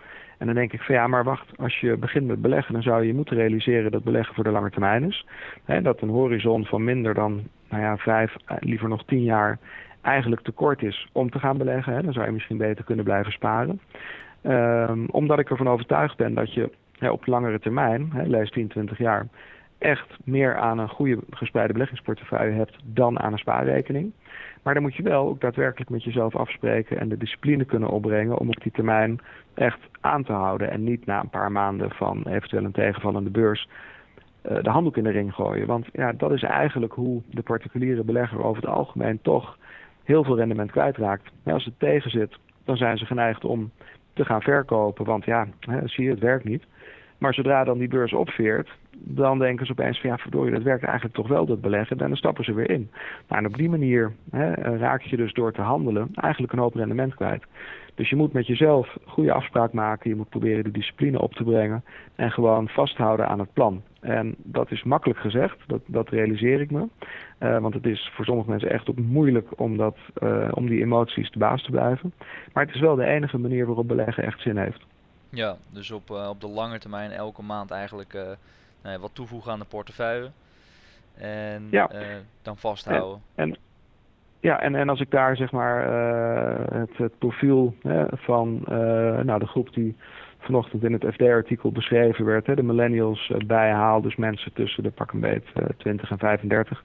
En 0.44 0.50
dan 0.50 0.58
denk 0.58 0.74
ik 0.74 0.82
van 0.82 0.96
ja, 0.96 1.08
maar 1.08 1.24
wacht, 1.24 1.58
als 1.58 1.80
je 1.80 1.98
begint 1.98 2.28
met 2.28 2.42
beleggen, 2.42 2.74
dan 2.74 2.84
zou 2.84 3.06
je 3.06 3.14
moeten 3.14 3.38
realiseren 3.38 3.92
dat 3.92 4.04
beleggen 4.04 4.36
voor 4.36 4.44
de 4.44 4.50
lange 4.50 4.70
termijn 4.70 5.04
is. 5.04 5.26
Hè, 5.66 5.82
dat 5.82 6.02
een 6.02 6.10
horizon 6.10 6.66
van 6.66 6.84
minder 6.84 7.14
dan 7.14 7.42
nou 7.70 7.82
ja, 7.82 7.98
vijf, 7.98 8.36
eh, 8.46 8.58
liever 8.60 8.90
nog 8.90 9.06
tien 9.06 9.24
jaar 9.24 9.60
eigenlijk 10.02 10.42
te 10.42 10.52
kort 10.52 10.82
is 10.82 11.08
om 11.12 11.30
te 11.30 11.40
gaan 11.40 11.58
beleggen. 11.58 12.04
Dan 12.04 12.14
zou 12.14 12.26
je 12.26 12.32
misschien 12.32 12.58
beter 12.58 12.84
kunnen 12.84 13.06
blijven 13.06 13.32
sparen. 13.32 13.80
Um, 14.44 15.06
omdat 15.10 15.40
ik 15.40 15.50
ervan 15.50 15.70
overtuigd 15.70 16.18
ben 16.18 16.34
dat 16.34 16.54
je 16.54 16.70
hè, 16.98 17.10
op 17.10 17.26
langere 17.26 17.60
termijn, 17.60 18.10
hè, 18.14 18.24
lees 18.24 18.52
10, 18.52 18.68
20 18.68 18.98
jaar, 18.98 19.28
echt 19.84 20.18
meer 20.24 20.58
aan 20.58 20.80
een 20.80 20.90
goede 20.90 21.20
gespreide 21.30 21.74
beleggingsportefeuille 21.74 22.56
hebt 22.56 22.76
dan 22.84 23.20
aan 23.20 23.32
een 23.32 23.38
spaarrekening. 23.38 24.14
Maar 24.64 24.74
dan 24.74 24.84
moet 24.84 24.96
je 24.96 25.04
wel 25.04 25.28
ook 25.28 25.42
daadwerkelijk 25.42 25.90
met 25.90 26.04
jezelf 26.04 26.36
afspreken 26.36 27.00
en 27.00 27.10
de 27.10 27.18
discipline 27.18 27.66
kunnen 27.66 27.90
opbrengen 27.90 28.38
om 28.38 28.48
op 28.48 28.62
die 28.62 28.72
termijn 28.72 29.20
echt 29.54 29.80
aan 30.02 30.24
te 30.24 30.32
houden. 30.32 30.72
En 30.72 30.84
niet 30.84 31.06
na 31.06 31.20
een 31.20 31.30
paar 31.30 31.52
maanden 31.52 31.92
van 31.92 32.24
eventueel 32.28 32.64
een 32.64 32.72
tegenvallende 32.72 33.30
beurs 33.30 33.68
uh, 34.52 34.64
de 34.64 34.70
handdoek 34.70 34.98
in 34.98 35.04
de 35.04 35.10
ring 35.10 35.34
gooien. 35.34 35.68
Want 35.68 35.88
ja, 35.92 36.12
dat 36.12 36.32
is 36.32 36.44
eigenlijk 36.44 36.94
hoe 36.94 37.22
de 37.30 37.42
particuliere 37.42 38.04
belegger 38.04 38.44
over 38.44 38.62
het 38.62 38.72
algemeen 38.72 39.22
toch 39.22 39.58
heel 40.04 40.24
veel 40.24 40.38
rendement 40.38 40.72
kwijtraakt. 40.72 41.32
Als 41.44 41.66
het 41.66 41.80
tegen 41.80 42.12
zit, 42.12 42.38
dan 42.66 42.78
zijn 42.78 42.98
ze 42.98 43.06
geneigd 43.06 43.46
om 43.46 43.72
te 44.14 44.26
gaan 44.26 44.42
verkopen. 44.42 45.06
Want 45.06 45.26
ja, 45.26 45.48
zie 45.86 46.04
je, 46.04 46.10
het 46.10 46.20
werkt 46.20 46.44
niet. 46.44 46.64
Maar 47.18 47.34
zodra 47.34 47.64
dan 47.64 47.78
die 47.78 47.88
beurs 47.88 48.14
opveert, 48.14 48.70
dan 48.98 49.40
denken 49.40 49.66
ze 49.66 49.72
opeens 49.72 50.00
van 50.00 50.10
ja, 50.10 50.18
verdorie, 50.18 50.54
dat 50.54 50.64
werkt 50.64 50.84
eigenlijk 50.84 51.16
toch 51.16 51.28
wel, 51.28 51.46
dat 51.46 51.62
beleggen. 51.62 52.00
En 52.00 52.08
dan 52.08 52.18
stappen 52.18 52.44
ze 52.44 52.54
weer 52.54 52.70
in. 52.70 52.92
En 53.28 53.46
op 53.46 53.58
die 53.58 53.70
manier 53.70 54.12
hè, 54.32 54.54
raak 54.78 55.02
je 55.02 55.18
dus 55.18 55.34
door 55.34 55.52
te 55.52 55.62
handelen 55.62 56.10
eigenlijk 56.14 56.54
een 56.54 56.60
hoop 56.60 56.76
rendement 56.76 57.16
kwijt. 57.16 57.44
Dus 57.96 58.10
je 58.10 58.16
moet 58.16 58.34
met 58.34 58.48
jezelf 58.48 58.98
goede 59.06 59.34
afspraak 59.34 59.74
maken. 59.74 60.10
Je 60.10 60.16
moet 60.16 60.30
proberen 60.30 60.64
de 60.64 60.72
discipline 60.72 61.22
op 61.22 61.34
te 61.34 61.44
brengen. 61.44 61.84
En 62.16 62.32
gewoon 62.32 62.68
vasthouden 62.68 63.28
aan 63.28 63.40
het 63.40 63.54
plan. 63.54 63.82
En 64.00 64.36
dat 64.38 64.72
is 64.72 64.84
makkelijk 64.84 65.20
gezegd, 65.20 65.58
dat, 65.68 65.82
dat 65.86 66.10
realiseer 66.10 66.62
ik 66.62 66.72
me. 66.72 66.88
Uh, 67.40 67.60
want 67.60 67.74
het 67.74 67.86
is 67.86 68.12
voor 68.14 68.26
sommige 68.26 68.50
mensen 68.50 68.70
echt 68.70 68.90
ook 68.90 69.00
moeilijk 69.00 69.60
om, 69.60 69.78
dat, 69.78 69.98
uh, 70.24 70.50
om 70.52 70.68
die 70.68 70.82
emoties 70.82 71.30
te 71.30 71.38
baas 71.38 71.64
te 71.64 71.72
blijven. 71.72 72.14
Maar 72.54 72.66
het 72.66 72.76
is 72.76 72.82
wel 72.82 72.96
de 72.96 73.06
enige 73.06 73.38
manier 73.38 73.66
waarop 73.66 73.88
beleggen 73.88 74.24
echt 74.24 74.42
zin 74.42 74.58
heeft. 74.58 74.86
Ja, 75.34 75.56
dus 75.70 75.92
op, 75.92 76.10
uh, 76.10 76.30
op 76.30 76.42
de 76.42 76.48
lange 76.48 76.80
termijn 76.80 77.12
elke 77.12 77.42
maand 77.42 77.72
eigenlijk 77.72 78.14
nou 78.82 78.96
ja, 78.96 79.00
wat 79.00 79.10
toevoegen 79.14 79.52
aan 79.52 79.60
de 79.60 79.66
portefeuille. 79.66 80.30
En 81.14 81.68
ja. 81.72 81.90
dan 82.42 82.58
vasthouden. 82.58 83.22
En, 83.36 83.50
en, 83.50 83.58
ja, 84.40 84.60
en, 84.60 84.76
en 84.76 84.90
als 84.90 85.00
ik 85.00 85.12
daar 85.12 85.36
zeg 85.36 85.52
maar 85.52 85.88
het, 86.74 86.98
het, 86.98 87.18
profiel 87.18 87.76
hè, 87.82 88.06
van 88.12 88.64
nou, 89.26 89.40
de 89.40 89.48
groep 89.48 89.74
die 89.74 89.96
vanochtend 90.40 90.84
in 90.84 90.94
het 90.94 91.06
FD-artikel 91.14 91.72
beschreven 91.72 92.26
werd, 92.26 92.48
hè, 92.48 92.56
de 92.56 92.64
millennials 92.64 93.32
bijhaal, 93.46 94.02
dus 94.02 94.16
mensen 94.16 94.54
tussen 94.54 94.84
de 94.84 94.92
pak 94.92 95.12
een 95.12 95.20
beet 95.20 95.46
20 95.78 96.12
en 96.12 96.18
35. 96.18 96.84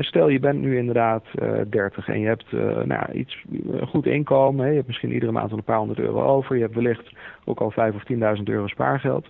Stel 0.00 0.28
je 0.28 0.40
bent 0.40 0.60
nu 0.60 0.78
inderdaad 0.78 1.24
uh, 1.42 1.60
30 1.70 2.08
en 2.08 2.20
je 2.20 2.26
hebt 2.26 2.52
uh, 2.52 2.82
nou, 2.82 3.12
iets 3.12 3.44
goed 3.88 4.06
inkomen. 4.06 4.64
Hè. 4.64 4.70
Je 4.70 4.76
hebt 4.76 4.86
misschien 4.86 5.12
iedere 5.12 5.32
maand 5.32 5.52
een 5.52 5.62
paar 5.62 5.78
honderd 5.78 5.98
euro 5.98 6.22
over. 6.22 6.56
Je 6.56 6.62
hebt 6.62 6.74
wellicht 6.74 7.12
ook 7.44 7.60
al 7.60 7.70
5 7.70 7.94
of 7.94 8.02
10.000 8.38 8.42
euro 8.44 8.66
spaargeld. 8.66 9.26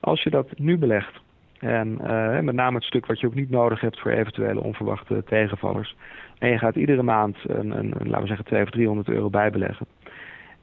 Als 0.00 0.22
je 0.22 0.30
dat 0.30 0.58
nu 0.58 0.78
belegt, 0.78 1.20
en 1.58 1.98
uh, 2.02 2.40
met 2.40 2.54
name 2.54 2.76
het 2.76 2.84
stuk 2.84 3.06
wat 3.06 3.20
je 3.20 3.26
ook 3.26 3.34
niet 3.34 3.50
nodig 3.50 3.80
hebt 3.80 4.00
voor 4.00 4.10
eventuele 4.10 4.62
onverwachte 4.62 5.22
tegenvallers. 5.24 5.96
En 6.38 6.50
je 6.50 6.58
gaat 6.58 6.76
iedere 6.76 7.02
maand 7.02 7.36
een, 7.46 7.70
een, 7.70 7.94
een 7.98 8.08
laten 8.08 8.20
we 8.20 8.26
zeggen 8.26 8.44
200 8.44 8.68
of 8.68 8.70
300 8.70 9.08
euro 9.08 9.30
bijbeleggen. 9.30 9.86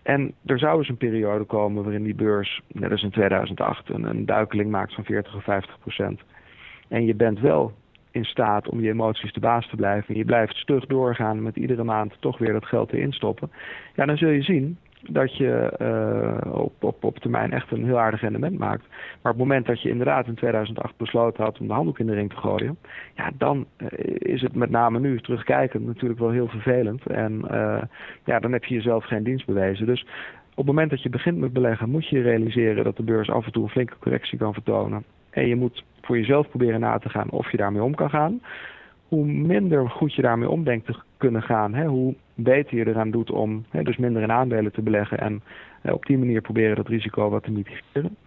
En 0.04 0.34
er 0.46 0.60
zou 0.60 0.78
dus 0.78 0.90
een 0.90 0.98
periode 0.98 1.44
komen 1.44 1.84
waarin 1.84 2.04
die 2.04 2.16
beurs, 2.16 2.62
net 2.68 2.92
als 2.92 3.04
in 3.04 3.10
2008, 3.10 3.90
een, 3.90 4.04
een 4.04 4.26
duikeling 4.26 4.72
maakt 4.72 4.94
van 4.94 5.04
40 5.04 5.36
of 5.36 5.44
50 5.44 5.80
procent. 5.80 6.22
En 6.88 7.06
je 7.06 7.16
bent 7.16 7.40
wel 7.40 7.74
in 8.14 8.26
staat 8.26 8.70
om 8.70 8.82
je 8.82 8.90
emoties 8.90 9.32
te 9.32 9.40
baas 9.40 9.70
te 9.70 9.76
blijven. 9.76 10.08
En 10.08 10.20
je 10.20 10.26
blijft 10.26 10.56
stug 10.56 10.86
doorgaan 10.86 11.42
met 11.42 11.56
iedere 11.56 11.84
maand 11.84 12.18
toch 12.20 12.38
weer 12.38 12.54
dat 12.54 12.66
geld 12.66 12.90
te 12.90 13.00
instoppen. 13.00 13.52
Ja, 13.96 14.06
dan 14.06 14.18
zul 14.18 14.30
je 14.30 14.42
zien 14.42 14.78
dat 15.08 15.38
je 15.38 15.74
uh, 15.82 16.54
op, 16.54 16.84
op, 16.84 17.04
op 17.04 17.20
termijn 17.20 17.52
echt 17.52 17.72
een 17.72 17.86
heel 17.86 18.00
aardig 18.00 18.22
rendement 18.22 18.58
maakt. 18.58 18.88
Maar 19.22 19.32
op 19.32 19.38
het 19.38 19.48
moment 19.48 19.66
dat 19.66 19.82
je 19.82 19.90
inderdaad 19.90 20.28
in 20.28 20.36
2008 20.36 20.98
besloten 20.98 21.44
had 21.44 21.60
om 21.60 21.68
de 21.68 21.74
handdoek 21.74 22.00
in 22.00 22.06
de 22.06 22.14
ring 22.14 22.30
te 22.30 22.38
gooien, 22.38 22.78
ja, 23.16 23.32
dan 23.38 23.66
uh, 23.78 23.88
is 24.18 24.42
het 24.42 24.56
met 24.56 24.70
name 24.70 25.00
nu 25.00 25.20
terugkijkend 25.20 25.86
natuurlijk 25.86 26.20
wel 26.20 26.30
heel 26.30 26.48
vervelend. 26.48 27.06
En 27.06 27.42
uh, 27.52 27.82
ja, 28.26 28.40
dan 28.40 28.52
heb 28.52 28.66
je 28.66 28.76
jezelf 28.76 29.06
geen 29.06 29.24
dienst 29.24 29.46
bewezen. 29.46 29.86
Dus 29.86 30.02
op 30.50 30.58
het 30.58 30.66
moment 30.66 30.90
dat 30.90 31.02
je 31.02 31.10
begint 31.10 31.38
met 31.38 31.54
beleggen, 31.54 31.90
moet 31.90 32.08
je 32.08 32.22
realiseren 32.22 32.84
dat 32.84 32.98
de 32.98 33.04
beurs 33.04 33.30
af 33.30 33.46
en 33.46 33.52
toe 33.52 33.64
een 33.64 33.70
flinke 33.70 33.98
correctie 34.00 34.38
kan 34.38 34.54
vertonen. 34.54 35.04
En 35.30 35.48
je 35.48 35.56
moet 35.56 35.84
voor 36.06 36.18
jezelf 36.18 36.50
proberen 36.50 36.80
na 36.80 36.98
te 36.98 37.10
gaan 37.10 37.30
of 37.30 37.52
je 37.52 37.58
daarmee 37.58 37.84
om 37.84 37.96
kan 37.96 38.10
gaan. 38.10 38.42
Hoe 39.08 39.26
minder 39.26 39.90
goed 39.90 40.14
je 40.14 40.22
daarmee 40.22 40.50
om 40.50 40.64
denkt 40.64 40.86
te 40.86 40.96
kunnen 41.18 41.42
gaan, 41.42 41.74
hè, 41.74 41.86
hoe 41.86 42.16
beter 42.36 42.78
je 42.78 42.88
eraan 42.88 43.12
doet 43.12 43.32
om 43.32 43.66
hè, 43.70 43.84
dus 43.84 43.98
minder 43.98 44.22
in 44.22 44.32
aandelen 44.32 44.72
te 44.72 44.82
beleggen 44.82 45.20
en 45.20 45.44
hè, 45.82 45.92
op 45.92 46.06
die 46.06 46.18
manier 46.18 46.42
proberen 46.42 46.76
dat 46.76 46.88
risico 46.88 47.30
wat 47.30 47.44
te 47.44 47.52
mitigeren. 47.52 48.18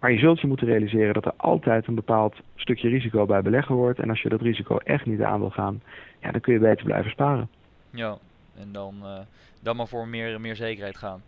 Maar 0.00 0.12
je 0.12 0.18
zult 0.18 0.40
je 0.40 0.46
moeten 0.46 0.66
realiseren 0.66 1.14
dat 1.14 1.24
er 1.24 1.32
altijd 1.36 1.86
een 1.86 1.94
bepaald 1.94 2.36
stukje 2.54 2.88
risico 2.88 3.26
bij 3.26 3.42
beleggen 3.42 3.74
wordt. 3.74 3.98
En 3.98 4.10
als 4.10 4.22
je 4.22 4.28
dat 4.28 4.40
risico 4.40 4.76
echt 4.76 5.06
niet 5.06 5.22
aan 5.22 5.40
wil 5.40 5.50
gaan, 5.50 5.82
ja, 6.20 6.30
dan 6.30 6.40
kun 6.40 6.52
je 6.52 6.58
beter 6.58 6.84
blijven 6.84 7.10
sparen. 7.10 7.48
Ja, 7.90 8.16
en 8.58 8.72
dan, 8.72 8.94
uh, 9.02 9.18
dan 9.62 9.76
maar 9.76 9.86
voor 9.86 10.08
meer, 10.08 10.40
meer 10.40 10.56
zekerheid 10.56 10.96
gaan. 10.96 11.22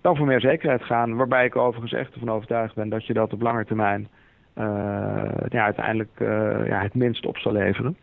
Dan 0.00 0.16
voor 0.16 0.26
meer 0.26 0.40
zekerheid 0.40 0.82
gaan, 0.82 1.16
waarbij 1.16 1.44
ik 1.44 1.56
overigens 1.56 1.92
echt 1.92 2.12
ervan 2.12 2.30
overtuigd 2.30 2.74
ben 2.74 2.88
dat 2.88 3.06
je 3.06 3.12
dat 3.12 3.32
op 3.32 3.42
lange 3.42 3.64
termijn 3.64 4.08
ja, 5.48 5.64
uiteindelijk 5.64 6.10
uh, 6.18 6.66
ja, 6.66 6.80
het 6.80 6.94
minst 6.94 7.26
op 7.26 7.38
zal 7.38 7.52
leveren. 7.52 7.96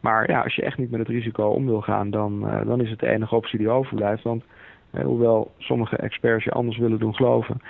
Maar 0.00 0.30
ja, 0.30 0.40
als 0.40 0.54
je 0.54 0.62
echt 0.62 0.78
niet 0.78 0.90
met 0.90 1.00
het 1.00 1.08
risico 1.08 1.48
om 1.48 1.66
wil 1.66 1.80
gaan, 1.80 2.10
dan, 2.10 2.42
uh, 2.44 2.66
dan 2.66 2.80
is 2.80 2.90
het 2.90 2.98
de 2.98 3.08
enige 3.08 3.34
optie 3.34 3.58
die 3.58 3.70
overblijft. 3.70 4.22
Want 4.22 4.44
hoewel 4.90 5.52
sommige 5.58 5.96
experts 5.96 6.44
je 6.44 6.50
anders 6.50 6.78
willen 6.78 6.98
doen 6.98 7.14
geloven, 7.14 7.60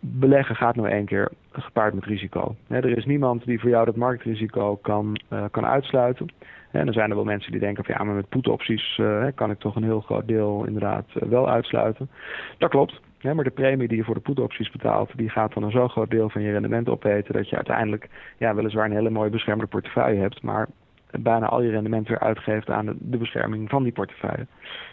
beleggen 0.00 0.56
gaat 0.56 0.76
nou 0.76 0.88
één 0.88 1.04
keer 1.04 1.30
gepaard 1.52 1.94
met 1.94 2.04
risico. 2.04 2.54
er 2.68 2.96
is 2.96 3.04
niemand 3.04 3.44
die 3.44 3.60
voor 3.60 3.70
jou 3.70 3.84
dat 3.84 3.96
marktrisico 3.96 4.76
kan, 4.76 5.20
kan 5.50 5.66
uitsluiten. 5.66 6.32
En 6.70 6.84
dan 6.84 6.94
zijn 6.94 7.10
er 7.10 7.16
wel 7.16 7.24
mensen 7.24 7.50
die 7.50 7.60
denken 7.60 7.84
van 7.84 7.94
ja, 7.98 8.04
maar 8.04 8.14
met 8.14 8.28
put-opties 8.28 9.00
kan 9.34 9.50
ik 9.50 9.58
toch 9.58 9.76
een 9.76 9.82
heel 9.82 10.00
groot 10.00 10.28
deel 10.28 10.64
inderdaad 10.64 11.06
wel 11.12 11.48
uitsluiten. 11.48 12.10
Dat 12.58 12.70
klopt. 12.70 13.00
Ja, 13.18 13.34
maar 13.34 13.44
de 13.44 13.50
premie 13.50 13.88
die 13.88 13.96
je 13.96 14.04
voor 14.04 14.14
de 14.14 14.20
put-opties 14.20 14.70
betaalt, 14.70 15.10
die 15.16 15.28
gaat 15.28 15.54
dan 15.54 15.62
een 15.62 15.70
zo 15.70 15.88
groot 15.88 16.10
deel 16.10 16.30
van 16.30 16.42
je 16.42 16.52
rendement 16.52 16.88
opeten 16.88 17.34
dat 17.34 17.48
je 17.48 17.56
uiteindelijk 17.56 18.08
ja, 18.36 18.54
weliswaar 18.54 18.84
een 18.84 18.92
hele 18.92 19.10
mooie 19.10 19.30
beschermde 19.30 19.66
portefeuille 19.66 20.20
hebt, 20.20 20.42
maar 20.42 20.68
bijna 21.10 21.46
al 21.46 21.62
je 21.62 21.70
rendement 21.70 22.08
weer 22.08 22.18
uitgeeft 22.18 22.70
aan 22.70 22.96
de, 22.98 23.16
bescherming 23.16 23.68
van 23.68 23.82
die 23.82 23.92
portefeuille. 23.92 24.46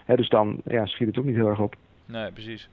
dus 0.05 0.29
dan 0.29 0.62
ja, 0.65 0.86
schiet 0.86 1.08
het 1.08 1.17
ook 1.17 1.25
niet 1.25 1.36
heel 1.36 1.50
erg 1.50 1.60
op. 1.60 1.75
Nee, 2.05 2.32
precies. 2.32 2.70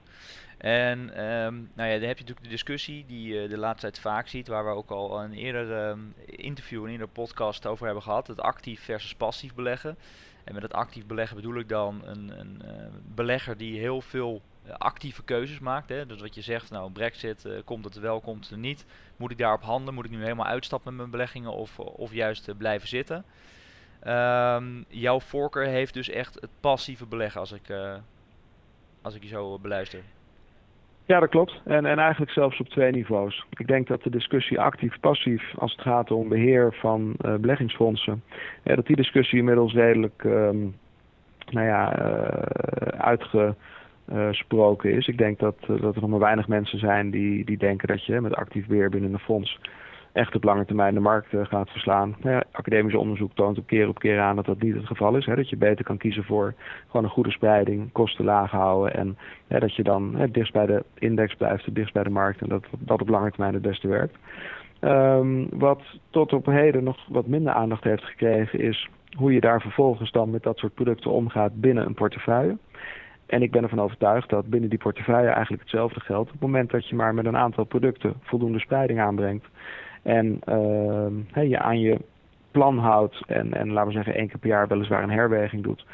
En 0.59 0.99
um, 0.99 1.71
nou 1.75 1.90
ja, 1.90 1.99
dan 1.99 2.09
heb 2.09 2.18
je 2.18 2.25
natuurlijk 2.25 2.42
de 2.42 2.49
discussie 2.49 3.04
die 3.06 3.35
je 3.35 3.49
de 3.49 3.59
laatste 3.59 3.80
tijd 3.80 4.00
vaak 4.00 4.28
ziet, 4.28 4.49
waar 4.49 4.64
we 4.64 4.71
ook 4.71 4.90
al 4.90 5.23
een 5.23 5.32
eerder 5.32 5.88
um, 5.88 6.14
interview, 6.26 6.85
een 6.85 6.90
eerder 6.90 7.09
podcast 7.09 7.66
over 7.66 7.85
hebben 7.85 8.02
gehad, 8.02 8.26
het 8.26 8.40
actief 8.40 8.80
versus 8.80 9.14
passief 9.14 9.54
beleggen. 9.54 9.97
En 10.44 10.54
met 10.54 10.62
het 10.62 10.73
actief 10.73 11.06
beleggen 11.06 11.37
bedoel 11.37 11.59
ik 11.59 11.68
dan 11.68 12.02
een, 12.04 12.32
een 12.38 12.62
uh, 12.64 12.71
belegger 13.14 13.56
die 13.56 13.78
heel 13.78 14.00
veel 14.00 14.42
actieve 14.78 15.25
keuzes 15.25 15.59
maakt. 15.59 15.88
Hè? 15.88 16.07
Dus 16.07 16.21
wat 16.21 16.35
je 16.35 16.40
zegt, 16.40 16.71
nou 16.71 16.92
brexit, 16.92 17.45
uh, 17.45 17.52
komt 17.64 17.85
het 17.85 17.99
wel, 17.99 18.21
komt 18.21 18.49
het 18.49 18.59
niet. 18.59 18.87
Moet 19.16 19.31
ik 19.31 19.38
daarop 19.38 19.62
handelen? 19.62 19.95
Moet 19.95 20.04
ik 20.04 20.11
nu 20.11 20.23
helemaal 20.23 20.47
uitstappen 20.47 20.90
met 20.90 20.99
mijn 20.99 21.11
beleggingen 21.11 21.52
of, 21.52 21.78
of 21.78 22.12
juist 22.12 22.59
blijven 22.59 22.88
zitten? 22.88 23.25
Um, 24.07 24.85
jouw 24.88 25.21
voorkeur 25.21 25.66
heeft 25.66 25.95
dus 25.95 26.09
echt 26.09 26.35
het 26.35 26.50
passieve 26.61 27.07
beleggen 27.07 27.40
als 27.40 27.52
ik, 27.52 27.75
als 29.02 29.14
ik 29.14 29.23
je 29.23 29.28
zo 29.28 29.59
beluister. 29.59 30.00
Ja, 31.04 31.21
dat 31.21 31.28
klopt. 31.28 31.61
En, 31.64 31.87
en 31.87 31.99
eigenlijk 31.99 32.33
zelfs 32.33 32.61
op 32.61 32.69
twee 32.69 32.90
niveaus. 32.90 33.47
Ik 33.50 33.66
denk 33.66 33.87
dat 33.87 34.02
de 34.02 34.11
discussie 34.11 34.61
actief-passief, 34.61 35.54
als 35.59 35.73
het 35.73 35.81
gaat 35.81 36.11
om 36.11 36.28
beheer 36.28 36.75
van 36.75 37.14
beleggingsfondsen, 37.19 38.23
ja, 38.62 38.75
dat 38.75 38.87
die 38.87 38.97
discussie 38.97 39.38
inmiddels 39.38 39.73
redelijk 39.73 40.25
um, 40.25 40.76
nou 41.50 41.66
ja, 41.66 41.99
uh, 43.35 43.50
uitgesproken 44.12 44.92
is. 44.92 45.09
Ik 45.09 45.19
denk 45.19 45.38
dat, 45.38 45.57
uh, 45.71 45.81
dat 45.81 45.95
er 45.95 46.00
nog 46.00 46.11
maar 46.11 46.19
weinig 46.19 46.49
mensen 46.49 46.78
zijn 46.78 47.11
die, 47.11 47.45
die 47.45 47.59
denken 47.59 47.88
dat 47.88 48.04
je 48.04 48.21
met 48.21 48.35
actief 48.35 48.66
beheer 48.66 48.90
binnen 48.90 49.12
een 49.12 49.19
fonds 49.19 49.59
echt 50.12 50.35
op 50.35 50.45
lange 50.45 50.64
termijn 50.64 50.95
de 50.95 51.00
markt 51.00 51.33
uh, 51.33 51.45
gaat 51.45 51.71
verslaan. 51.71 52.16
Nou 52.21 52.35
ja, 52.35 52.42
academisch 52.50 52.95
onderzoek 52.95 53.35
toont 53.35 53.59
op 53.59 53.66
keer 53.66 53.88
op 53.88 53.99
keer 53.99 54.21
aan 54.21 54.37
dat 54.37 54.45
dat 54.45 54.62
niet 54.62 54.75
het 54.75 54.87
geval 54.87 55.16
is. 55.16 55.26
Hè, 55.26 55.35
dat 55.35 55.49
je 55.49 55.57
beter 55.57 55.85
kan 55.85 55.97
kiezen 55.97 56.25
voor 56.25 56.54
gewoon 56.87 57.04
een 57.04 57.12
goede 57.12 57.31
spreiding, 57.31 57.92
kosten 57.92 58.25
laag 58.25 58.50
houden 58.50 58.95
en 58.95 59.16
hè, 59.49 59.59
dat 59.59 59.75
je 59.75 59.83
dan 59.83 60.14
het 60.14 60.35
dichtst 60.35 60.52
bij 60.52 60.66
de 60.66 60.85
index 60.99 61.35
blijft, 61.35 61.75
dichtst 61.75 61.95
bij 61.95 62.02
de 62.02 62.11
markt 62.11 62.40
en 62.40 62.49
dat 62.49 62.64
dat 62.78 63.00
op 63.00 63.09
lange 63.09 63.31
termijn 63.31 63.54
het 63.54 63.62
beste 63.62 63.88
werkt. 63.88 64.16
Um, 64.81 65.49
wat 65.50 65.83
tot 66.11 66.33
op 66.33 66.47
heden 66.47 66.85
nog 66.85 67.07
wat 67.09 67.26
minder 67.26 67.52
aandacht 67.52 67.85
heeft 67.85 68.04
gekregen 68.04 68.59
is 68.59 68.88
hoe 69.16 69.33
je 69.33 69.40
daar 69.40 69.61
vervolgens 69.61 70.11
dan 70.11 70.31
met 70.31 70.42
dat 70.42 70.59
soort 70.59 70.75
producten 70.75 71.11
omgaat 71.11 71.61
binnen 71.61 71.87
een 71.87 71.95
portefeuille. 71.95 72.57
En 73.33 73.43
ik 73.43 73.51
ben 73.51 73.62
ervan 73.62 73.81
overtuigd 73.81 74.29
dat 74.29 74.47
binnen 74.47 74.71
die 74.71 74.79
portefeuille 74.79 75.29
eigenlijk 75.29 75.62
hetzelfde 75.62 76.01
geldt. 76.01 76.27
Op 76.27 76.33
het 76.33 76.43
moment 76.43 76.71
dat 76.71 76.89
je 76.89 76.95
maar 76.95 77.15
met 77.15 77.25
een 77.25 77.37
aantal 77.37 77.65
producten 77.65 78.15
voldoende 78.23 78.59
spreiding 78.59 79.01
aanbrengt, 79.01 79.47
en 80.03 80.41
uh, 80.49 81.49
je 81.49 81.59
aan 81.59 81.81
je 81.81 81.99
plan 82.51 82.79
houdt 82.79 83.23
en, 83.27 83.55
en 83.55 83.71
laten 83.71 83.87
we 83.89 83.95
zeggen 83.95 84.15
één 84.15 84.29
keer 84.29 84.39
per 84.39 84.49
jaar 84.49 84.69
weliswaar 84.69 85.03
een 85.03 85.11
herweging 85.11 85.62
doet. 85.62 85.87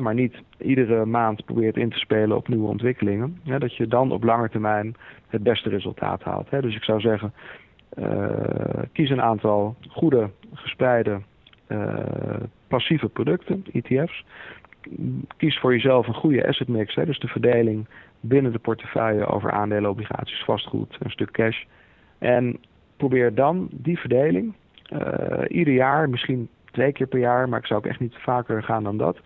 Maar 0.00 0.14
niet 0.14 0.34
iedere 0.58 1.04
maand 1.04 1.44
probeert 1.44 1.76
in 1.76 1.90
te 1.90 1.98
spelen 1.98 2.36
op 2.36 2.48
nieuwe 2.48 2.68
ontwikkelingen. 2.68 3.40
Dat 3.58 3.76
je 3.76 3.86
dan 3.86 4.12
op 4.12 4.24
lange 4.24 4.48
termijn 4.48 4.94
het 5.28 5.42
beste 5.42 5.68
resultaat 5.68 6.22
haalt. 6.22 6.50
Dus 6.50 6.74
ik 6.74 6.84
zou 6.84 7.00
zeggen, 7.00 7.32
uh, 7.98 8.26
kies 8.92 9.10
een 9.10 9.22
aantal 9.22 9.76
goede, 9.88 10.30
gespreide, 10.54 11.20
uh, 11.68 11.94
passieve 12.68 13.08
producten, 13.08 13.64
ETF's. 13.72 14.24
Kies 15.36 15.58
voor 15.58 15.72
jezelf 15.72 16.06
een 16.06 16.14
goede 16.14 16.46
asset 16.48 16.68
mix, 16.68 16.94
hè, 16.94 17.04
dus 17.04 17.18
de 17.18 17.28
verdeling 17.28 17.86
binnen 18.20 18.52
de 18.52 18.58
portefeuille 18.58 19.26
over 19.26 19.50
aandelen, 19.50 19.90
obligaties, 19.90 20.44
vastgoed, 20.44 20.96
een 21.00 21.10
stuk 21.10 21.30
cash. 21.30 21.64
En 22.18 22.58
probeer 22.96 23.34
dan 23.34 23.68
die 23.70 23.98
verdeling 23.98 24.54
uh, 24.92 25.44
ieder 25.48 25.74
jaar, 25.74 26.10
misschien 26.10 26.48
twee 26.70 26.92
keer 26.92 27.06
per 27.06 27.18
jaar, 27.18 27.48
maar 27.48 27.58
ik 27.58 27.66
zou 27.66 27.80
ook 27.80 27.86
echt 27.86 28.00
niet 28.00 28.14
vaker 28.14 28.62
gaan 28.62 28.82
dan 28.82 28.96
dat, 28.96 29.18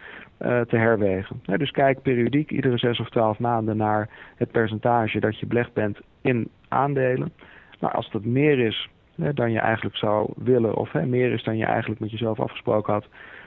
uh, 0.42 0.60
te 0.60 0.76
herwegen. 0.76 1.42
dus 1.44 1.70
kijk 1.70 2.02
periodiek, 2.02 2.50
iedere 2.50 2.78
zes 2.78 3.00
of 3.00 3.08
twaalf 3.08 3.38
maanden, 3.38 3.76
naar 3.76 4.08
het 4.36 4.50
percentage 4.50 5.20
dat 5.20 5.38
je 5.38 5.46
belegd 5.46 5.72
bent 5.72 5.98
in 6.20 6.48
aandelen. 6.68 7.32
Nou, 7.80 7.94
als 7.94 8.10
dat 8.10 8.24
meer 8.24 8.58
is 8.58 8.88
dan 9.34 9.52
je 9.52 9.58
eigenlijk 9.58 9.96
zou 9.96 10.32
willen, 10.36 10.76
of 10.76 10.92
hè, 10.92 11.06
meer 11.06 11.32
is 11.32 11.44
dan 11.44 11.56
je 11.56 11.64
eigenlijk 11.64 12.00
met 12.00 12.10
jezelf 12.10 12.40
afgesproken 12.40 12.92
had, 12.92 13.06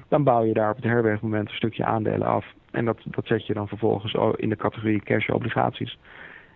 dan 0.10 0.24
bouw 0.24 0.44
je 0.44 0.54
daar 0.54 0.70
op 0.70 0.76
het 0.76 0.86
herbergmoment 0.86 1.50
een 1.50 1.56
stukje 1.56 1.86
aandelen 1.86 2.28
af. 2.28 2.46
En 2.72 2.86
dat, 2.86 2.98
dat 3.04 3.26
zet 3.26 3.46
je 3.46 3.54
dan 3.54 3.68
vervolgens 3.68 4.16
in 4.36 4.50
de 4.50 4.56
categorie 4.56 5.02
cash 5.02 5.30
obligaties. 5.30 5.98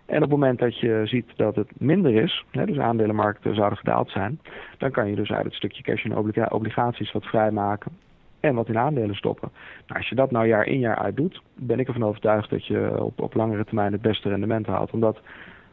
En 0.06 0.16
op 0.16 0.22
het 0.22 0.30
moment 0.30 0.58
dat 0.58 0.78
je 0.78 1.00
ziet 1.04 1.26
dat 1.36 1.56
het 1.56 1.80
minder 1.80 2.14
is, 2.14 2.44
hè, 2.50 2.66
dus 2.66 2.78
aandelenmarkten 2.78 3.54
zouden 3.54 3.78
gedaald 3.78 4.10
zijn, 4.10 4.40
dan 4.78 4.90
kan 4.90 5.08
je 5.08 5.16
dus 5.16 5.30
uit 5.32 5.44
het 5.44 5.54
stukje 5.54 5.82
cash 5.82 6.04
en 6.04 6.16
obligaties 6.50 7.12
wat 7.12 7.24
vrijmaken 7.24 7.92
en 8.40 8.54
wat 8.54 8.68
in 8.68 8.78
aandelen 8.78 9.14
stoppen. 9.14 9.50
Nou, 9.86 9.98
als 9.98 10.08
je 10.08 10.14
dat 10.14 10.30
nou 10.30 10.46
jaar 10.46 10.66
in 10.66 10.78
jaar 10.78 10.96
uit 10.98 11.16
doet, 11.16 11.42
ben 11.54 11.78
ik 11.78 11.86
ervan 11.86 12.04
overtuigd 12.04 12.50
dat 12.50 12.66
je 12.66 13.02
op, 13.02 13.20
op 13.20 13.34
langere 13.34 13.64
termijn 13.64 13.92
het 13.92 14.02
beste 14.02 14.28
rendement 14.28 14.66
haalt. 14.66 14.90
Omdat 14.90 15.20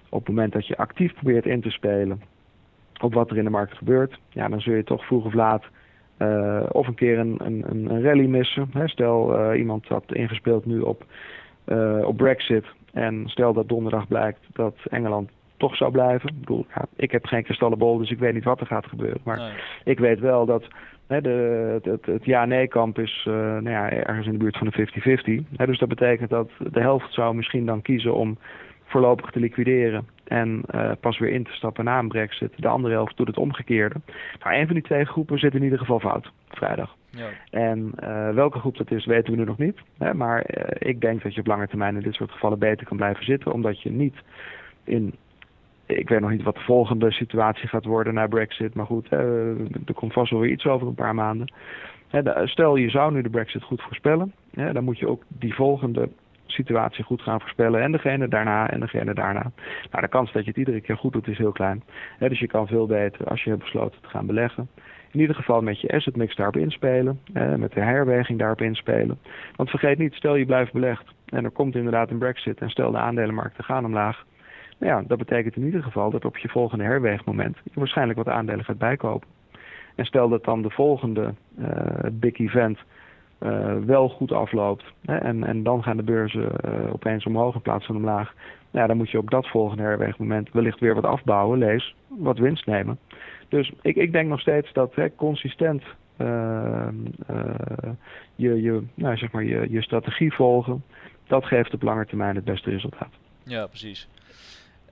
op 0.10 0.20
het 0.20 0.28
moment 0.28 0.54
dat 0.54 0.68
je 0.68 0.78
actief 0.78 1.14
probeert 1.14 1.46
in 1.46 1.62
te 1.62 1.70
spelen 1.70 2.22
op 3.02 3.14
wat 3.14 3.30
er 3.30 3.38
in 3.38 3.44
de 3.44 3.50
markt 3.50 3.78
gebeurt, 3.78 4.20
ja, 4.30 4.48
dan 4.48 4.62
zul 4.62 4.74
je 4.74 4.84
toch 4.84 5.06
vroeg 5.06 5.26
of 5.26 5.34
laat 5.34 5.66
uh, 6.22 6.64
of 6.72 6.88
een 6.88 6.96
keer 6.96 7.20
een, 7.20 7.36
een, 7.44 7.66
een 7.68 8.02
rally 8.02 8.26
missen. 8.26 8.70
Hè. 8.74 8.88
Stel, 8.88 9.40
uh, 9.40 9.60
iemand 9.60 9.88
had 9.88 10.14
ingespeeld 10.14 10.66
nu 10.66 10.80
op, 10.80 11.06
uh, 11.68 12.02
op 12.04 12.18
Brexit. 12.18 12.66
En 12.94 13.24
stel 13.26 13.54
dat 13.54 13.70
donderdag 13.70 14.08
blijkt 14.08 14.40
dat 14.54 14.76
Engeland 14.90 15.30
toch 15.58 15.76
zou 15.76 15.92
blijven. 15.92 16.30
Ik 16.30 16.40
bedoel, 16.40 16.66
ja, 16.76 16.86
ik 16.96 17.12
heb 17.12 17.26
geen 17.26 17.44
kristallenbol, 17.44 17.98
dus 17.98 18.12
ik 18.12 18.20
weet 18.20 18.34
niet 18.34 18.44
wat 18.44 18.60
er 18.60 18.66
gaat 18.66 18.86
gebeuren. 18.86 19.22
Maar 19.24 19.38
nee. 19.38 19.52
ik 19.84 20.00
weet 20.00 20.20
wel 20.20 20.46
dat 20.46 20.68
hè, 21.08 21.22
de, 21.22 21.80
het, 21.84 22.06
het 22.06 22.26
ja-nee-kamp 22.26 23.00
is 23.00 23.22
nou 23.26 23.70
ja, 23.70 23.90
ergens 23.90 24.26
in 24.26 24.32
de 24.32 24.38
buurt 24.38 24.58
van 24.58 24.72
de 24.76 25.42
50-50. 25.52 25.66
Dus 25.66 25.80
dat 25.80 25.90
betekent 25.90 26.30
dat 26.30 26.50
de 26.72 26.82
helft 26.82 27.14
zou 27.14 27.36
misschien 27.36 27.66
dan 27.66 27.82
kiezen 27.82 28.16
om 28.16 28.38
voorlopig 28.86 29.32
te 29.32 29.40
liquideren 29.40 30.08
en 30.32 30.62
uh, 30.76 30.92
pas 31.00 31.20
weer 31.20 31.30
in 31.30 31.44
te 31.44 31.52
stappen 31.52 31.86
na 31.86 32.00
een 32.00 32.08
brexit. 32.08 32.54
De 32.56 32.68
andere 32.68 32.94
helft 32.94 33.18
doet 33.18 33.28
het 33.28 33.38
omgekeerde. 33.38 33.96
Nou, 34.44 34.56
een 34.56 34.66
van 34.66 34.76
die 34.76 34.84
twee 34.84 35.06
groepen 35.06 35.40
zit 35.40 35.54
in 35.54 35.64
ieder 35.64 35.80
geval 35.80 36.00
fout, 36.00 36.32
vrijdag. 36.48 36.96
Ja. 37.10 37.28
En 37.50 37.92
uh, 38.04 38.30
welke 38.30 38.60
groep 38.60 38.78
dat 38.78 38.92
is, 38.92 39.06
weten 39.06 39.34
we 39.34 39.40
nu 39.40 39.46
nog 39.46 39.58
niet. 39.58 39.78
Hè? 39.98 40.14
Maar 40.14 40.46
uh, 40.58 40.64
ik 40.80 41.02
denk 41.02 41.24
dat 41.24 41.34
je 41.34 41.40
op 41.40 41.48
lange 41.48 41.68
termijn 41.68 41.96
in 41.96 42.02
dit 42.02 42.14
soort 42.14 42.32
gevallen 42.32 42.60
beter 42.60 42.88
kan 42.88 42.98
blijven 42.98 43.26
zitten, 43.26 43.52
omdat 43.52 43.82
je 43.82 43.92
niet 43.92 44.16
in 44.84 45.14
ik 45.86 46.10
weet 46.10 46.20
nog 46.20 46.30
niet 46.30 46.44
wat 46.44 46.56
de 46.56 46.62
volgende 46.62 47.12
situatie 47.12 47.68
gaat 47.68 47.86
worden 47.86 48.14
na 48.14 48.28
Brexit. 48.28 48.74
Maar 48.74 48.86
goed, 48.86 49.12
er 49.12 49.94
komt 49.94 50.14
vast 50.14 50.32
wel 50.32 50.40
weer 50.40 50.52
iets 50.52 50.66
over 50.66 50.88
een 50.88 50.94
paar 50.94 51.16
maanden. 51.16 51.54
Stel 52.44 52.76
je 52.76 52.90
zou 52.90 53.14
nu 53.14 53.22
de 53.22 53.30
Brexit 53.30 53.64
goed 53.64 53.82
voorspellen. 53.82 54.34
Dan 54.52 54.84
moet 54.84 55.00
je 55.00 55.08
ook 55.08 55.24
die 55.28 55.54
volgende 55.54 56.10
situatie 56.52 57.04
goed 57.04 57.22
gaan 57.22 57.40
voorspellen. 57.40 57.82
En 57.82 57.92
degene 57.92 58.28
daarna 58.28 58.70
en 58.70 58.80
degene 58.80 59.14
daarna. 59.14 59.52
Nou, 59.92 60.02
de 60.02 60.08
kans 60.08 60.32
dat 60.32 60.44
je 60.44 60.50
het 60.50 60.58
iedere 60.58 60.82
keer 60.82 60.98
goed 60.98 61.14
doet 61.14 61.28
is 61.28 61.38
heel 61.38 61.52
klein. 61.52 61.84
dus 62.20 62.40
je 62.40 62.48
kan 62.48 62.68
veel 62.68 62.86
beter 62.86 63.28
als 63.28 63.44
je 63.44 63.50
hebt 63.50 63.62
besloten 63.62 64.02
te 64.02 64.10
gaan 64.10 64.26
beleggen. 64.26 64.70
In 65.12 65.20
ieder 65.20 65.36
geval 65.36 65.62
met 65.62 65.82
je 65.82 65.92
asset 65.92 66.16
mix 66.16 66.36
daarop 66.36 66.58
inspelen. 66.58 67.20
met 67.58 67.74
de 67.74 67.80
herweging 67.80 68.40
daarop 68.40 68.62
inspelen. 68.62 69.20
Want 69.56 69.70
vergeet 69.70 69.98
niet, 69.98 70.14
stel 70.14 70.36
je 70.36 70.46
blijft 70.46 70.74
belegd. 70.74 71.04
En 71.26 71.44
er 71.44 71.52
komt 71.52 71.76
inderdaad 71.76 72.12
een 72.12 72.18
brexit. 72.18 72.60
En 72.60 72.70
stel 72.70 72.92
de 72.92 72.98
aandelenmarkten 72.98 73.64
gaan 73.64 73.86
omlaag. 73.86 74.26
Nou 74.82 74.94
ja, 74.94 75.04
dat 75.08 75.18
betekent 75.18 75.56
in 75.56 75.66
ieder 75.66 75.84
geval 75.84 76.10
dat 76.10 76.26
op 76.26 76.38
je 76.38 76.50
volgende 76.50 76.84
herweegmoment 76.84 77.58
je 77.64 77.80
waarschijnlijk 77.80 78.18
wat 78.18 78.28
aandelen 78.28 78.66
gaat 78.66 78.78
bijkopen. 78.78 79.28
En 79.96 80.06
stel 80.06 80.30
dat 80.30 80.44
dan 80.44 80.62
de 80.62 80.70
volgende 80.70 81.34
uh, 81.60 81.68
big 82.12 82.40
event 82.40 82.80
uh, 83.44 83.76
wel 83.86 84.10
goed 84.10 84.32
afloopt. 84.32 84.84
Hè, 85.06 85.16
en, 85.18 85.44
en 85.44 85.64
dan 85.64 85.84
gaan 85.84 85.98
de 85.98 86.04
beurzen 86.04 86.52
uh, 86.66 86.94
opeens 86.94 87.26
omhoog 87.26 87.56
in 87.56 87.62
plaats 87.62 87.86
van 87.86 87.96
omlaag. 87.96 88.34
Nou, 88.72 88.84
ja, 88.84 88.88
dan 88.88 88.98
moet 88.98 89.10
je 89.10 89.18
op 89.18 89.30
dat 89.30 89.48
volgende 89.48 89.84
herweegmoment 89.84 90.52
wellicht 90.52 90.80
weer 90.80 90.96
wat 90.96 91.06
afbouwen, 91.06 91.60
lees, 91.60 91.96
wat 92.08 92.38
winst 92.38 92.66
nemen. 92.66 93.00
Dus 93.50 93.72
ik, 93.82 93.96
ik 93.96 94.12
denk 94.12 94.30
nog 94.30 94.40
steeds 94.40 94.74
dat 94.74 94.96
hè, 94.96 95.16
consistent 95.16 95.84
uh, 96.18 96.88
je, 98.36 98.62
je, 98.62 98.84
nou, 98.94 99.18
zeg 99.18 99.32
maar 99.32 99.44
je, 99.44 99.68
je 99.70 99.82
strategie 99.82 100.34
volgen, 100.34 100.84
dat 101.28 101.46
geeft 101.46 101.74
op 101.74 101.82
lange 101.82 102.06
termijn 102.06 102.36
het 102.36 102.46
beste 102.46 102.70
resultaat. 102.70 103.14
Ja, 103.44 103.68
precies. 103.68 104.08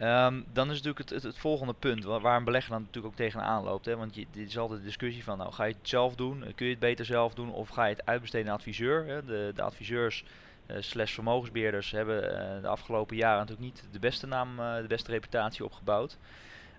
Um, 0.02 0.46
dan 0.54 0.72
is 0.72 0.82
natuurlijk 0.82 1.10
het, 1.10 1.24
het, 1.24 1.38
volgende 1.38 1.74
punt 1.74 2.04
waar, 2.04 2.38
een 2.38 2.44
belegger 2.44 2.72
dan 2.72 2.82
natuurlijk 2.82 3.14
ook 3.14 3.20
tegenaan 3.20 3.64
loopt. 3.64 3.86
Hè? 3.86 3.96
Want 3.96 4.14
dit 4.14 4.28
is 4.34 4.58
altijd 4.58 4.80
de 4.80 4.86
discussie 4.86 5.24
van, 5.24 5.38
nou 5.38 5.52
ga 5.52 5.64
je 5.64 5.74
het 5.74 5.90
zelf 5.90 6.16
doen, 6.16 6.44
kun 6.56 6.66
je 6.66 6.72
het 6.72 6.82
beter 6.82 7.06
zelf 7.06 7.34
doen 7.34 7.52
of 7.52 7.70
ga 7.70 7.86
je 7.86 7.96
het 7.96 8.06
uitbesteden 8.06 8.48
aan 8.48 8.58
adviseur. 8.58 9.06
Hè? 9.06 9.26
De, 9.26 9.52
de 9.56 9.62
adviseurs 9.62 10.24
uh, 10.68 10.78
slash 10.80 11.14
vermogensbeheerders 11.14 11.92
hebben 11.92 12.24
uh, 12.24 12.62
de 12.62 12.68
afgelopen 12.68 13.16
jaren 13.16 13.40
natuurlijk 13.40 13.66
niet 13.66 13.84
de 13.92 14.00
beste 14.00 14.28
naam, 14.28 14.56
de 14.56 14.88
beste 14.88 15.12
reputatie 15.12 15.66
opgebouwd. 15.66 16.18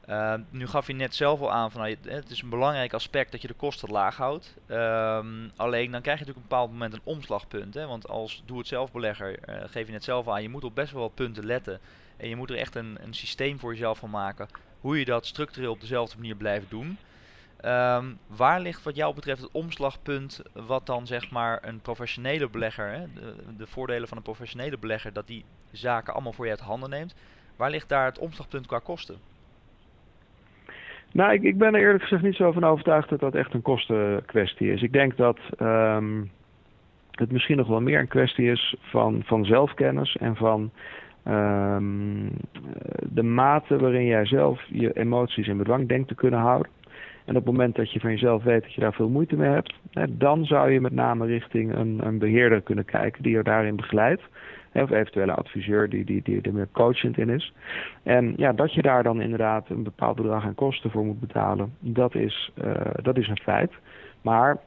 Ehm, 0.07 0.41
nu 0.51 0.67
gaf 0.67 0.87
je 0.87 0.93
net 0.93 1.15
zelf 1.15 1.41
al 1.41 1.53
aan 1.53 1.71
van 1.71 1.81
nou, 1.81 1.97
het 2.03 2.31
is 2.31 2.43
een 2.43 2.49
belangrijk 2.49 2.93
aspect 2.93 3.33
dat 3.33 3.43
je 3.43 3.49
de 3.49 3.55
kosten 3.55 3.91
laag 3.91 4.17
houdt. 4.17 4.55
Um, 4.69 5.51
alleen 5.57 5.91
dan 5.91 6.01
krijg 6.03 6.19
je 6.19 6.25
natuurlijk 6.25 6.37
op 6.37 6.43
een 6.43 6.49
bepaald 6.49 6.71
moment 6.71 6.93
een 6.93 7.01
omslagpunt. 7.05 7.75
Hè? 7.75 7.87
Want 7.87 8.09
als 8.09 8.43
doe-het-zelf 8.47 8.93
belegger 8.93 9.39
geef 9.67 9.87
je 9.87 9.93
net 9.93 10.05
zelf 10.05 10.29
aan, 10.29 10.43
je 10.43 10.49
moet 10.49 10.65
op 10.65 10.75
best 10.75 10.93
wel 10.93 11.03
wat 11.03 11.15
punten 11.15 11.47
letten 11.47 11.81
en 12.21 12.29
je 12.29 12.37
moet 12.37 12.51
er 12.51 12.57
echt 12.57 12.75
een, 12.75 12.99
een 13.01 13.15
systeem 13.15 13.59
voor 13.59 13.73
jezelf 13.73 13.99
van 13.99 14.11
maken 14.11 14.47
hoe 14.81 14.99
je 14.99 15.05
dat 15.05 15.27
structureel 15.27 15.73
op 15.73 15.81
dezelfde 15.81 16.17
manier 16.17 16.37
blijft 16.37 16.71
doen. 16.71 16.99
Um, 17.65 18.19
waar 18.27 18.61
ligt 18.61 18.83
wat 18.83 18.97
jou 18.97 19.15
betreft 19.15 19.41
het 19.41 19.51
omslagpunt 19.53 20.43
wat 20.53 20.87
dan 20.87 21.07
zeg 21.07 21.31
maar 21.31 21.59
een 21.63 21.81
professionele 21.81 22.49
belegger, 22.49 22.91
hè, 22.93 23.05
de, 23.15 23.35
de, 23.57 23.67
voordelen 23.67 24.09
van 24.09 24.17
een 24.17 24.23
professionele 24.23 24.79
belegger, 24.79 25.13
dat 25.13 25.27
die 25.27 25.45
zaken 25.71 26.13
allemaal 26.13 26.33
voor 26.33 26.45
je 26.45 26.51
uit 26.51 26.61
handen 26.61 26.91
neemt. 26.91 27.15
Waar 27.57 27.71
ligt 27.71 27.89
daar 27.89 28.05
het 28.05 28.19
omslagpunt 28.19 28.67
qua 28.67 28.79
kosten? 28.79 29.17
Nou, 31.13 31.33
ik, 31.33 31.43
ik 31.43 31.59
ben 31.59 31.75
er 31.75 31.81
eerlijk 31.81 32.03
gezegd 32.03 32.23
niet 32.23 32.35
zo 32.35 32.53
van 32.53 32.65
overtuigd 32.65 33.09
dat 33.09 33.21
dat 33.21 33.35
echt 33.35 33.55
een 33.55 33.63
kostenkwestie 33.63 34.73
is. 34.73 34.83
Ik 34.83 34.93
denk 34.93 35.17
dat 35.17 35.39
um, 35.59 36.31
het 37.11 37.33
misschien 37.33 37.57
nog 37.57 37.67
wel 37.69 37.81
meer 37.81 37.99
een 37.99 38.09
kwestie 38.09 38.51
is 38.51 38.75
van, 38.81 39.23
van 39.25 39.45
zelfkennis 39.45 40.17
en 40.17 40.37
van 40.37 40.71
Um, 41.29 42.31
de 43.03 43.23
mate 43.23 43.79
waarin 43.79 44.05
jij 44.05 44.27
zelf 44.27 44.63
je 44.69 44.93
emoties 44.93 45.47
in 45.47 45.57
bedwang 45.57 45.89
denkt 45.89 46.09
te 46.09 46.15
kunnen 46.15 46.41
houden. 46.41 46.73
En 47.25 47.37
op 47.37 47.45
het 47.45 47.53
moment 47.53 47.77
dat 47.77 47.93
je 47.93 48.01
van 48.01 48.11
jezelf 48.11 48.43
weet 48.43 48.63
dat 48.63 48.73
je 48.73 48.81
daar 48.81 48.93
veel 48.93 49.09
moeite 49.09 49.37
mee 49.37 49.51
hebt, 49.51 49.75
hè, 49.91 50.17
dan 50.17 50.45
zou 50.45 50.71
je 50.71 50.81
met 50.81 50.93
name 50.93 51.27
richting 51.27 51.75
een, 51.75 52.01
een 52.07 52.19
beheerder 52.19 52.61
kunnen 52.61 52.85
kijken 52.85 53.23
die 53.23 53.37
je 53.37 53.43
daarin 53.43 53.77
begeleidt. 53.77 54.23
Of 54.73 54.91
eventueel 54.91 55.29
een 55.29 55.35
adviseur 55.35 55.89
die, 55.89 56.05
die, 56.05 56.23
die 56.23 56.41
er 56.41 56.53
meer 56.53 56.69
coachend 56.73 57.19
in 57.19 57.29
is. 57.29 57.53
En 58.03 58.33
ja, 58.37 58.53
dat 58.53 58.73
je 58.73 58.83
daar 58.83 59.03
dan 59.03 59.21
inderdaad 59.21 59.69
een 59.69 59.83
bepaald 59.83 60.17
bedrag 60.17 60.45
aan 60.45 60.55
kosten 60.55 60.91
voor 60.91 61.05
moet 61.05 61.21
betalen, 61.21 61.75
dat 61.79 62.15
is, 62.15 62.53
uh, 62.65 62.75
dat 63.03 63.17
is 63.17 63.29
een 63.29 63.41
feit. 63.43 63.73
Maar 64.23 64.59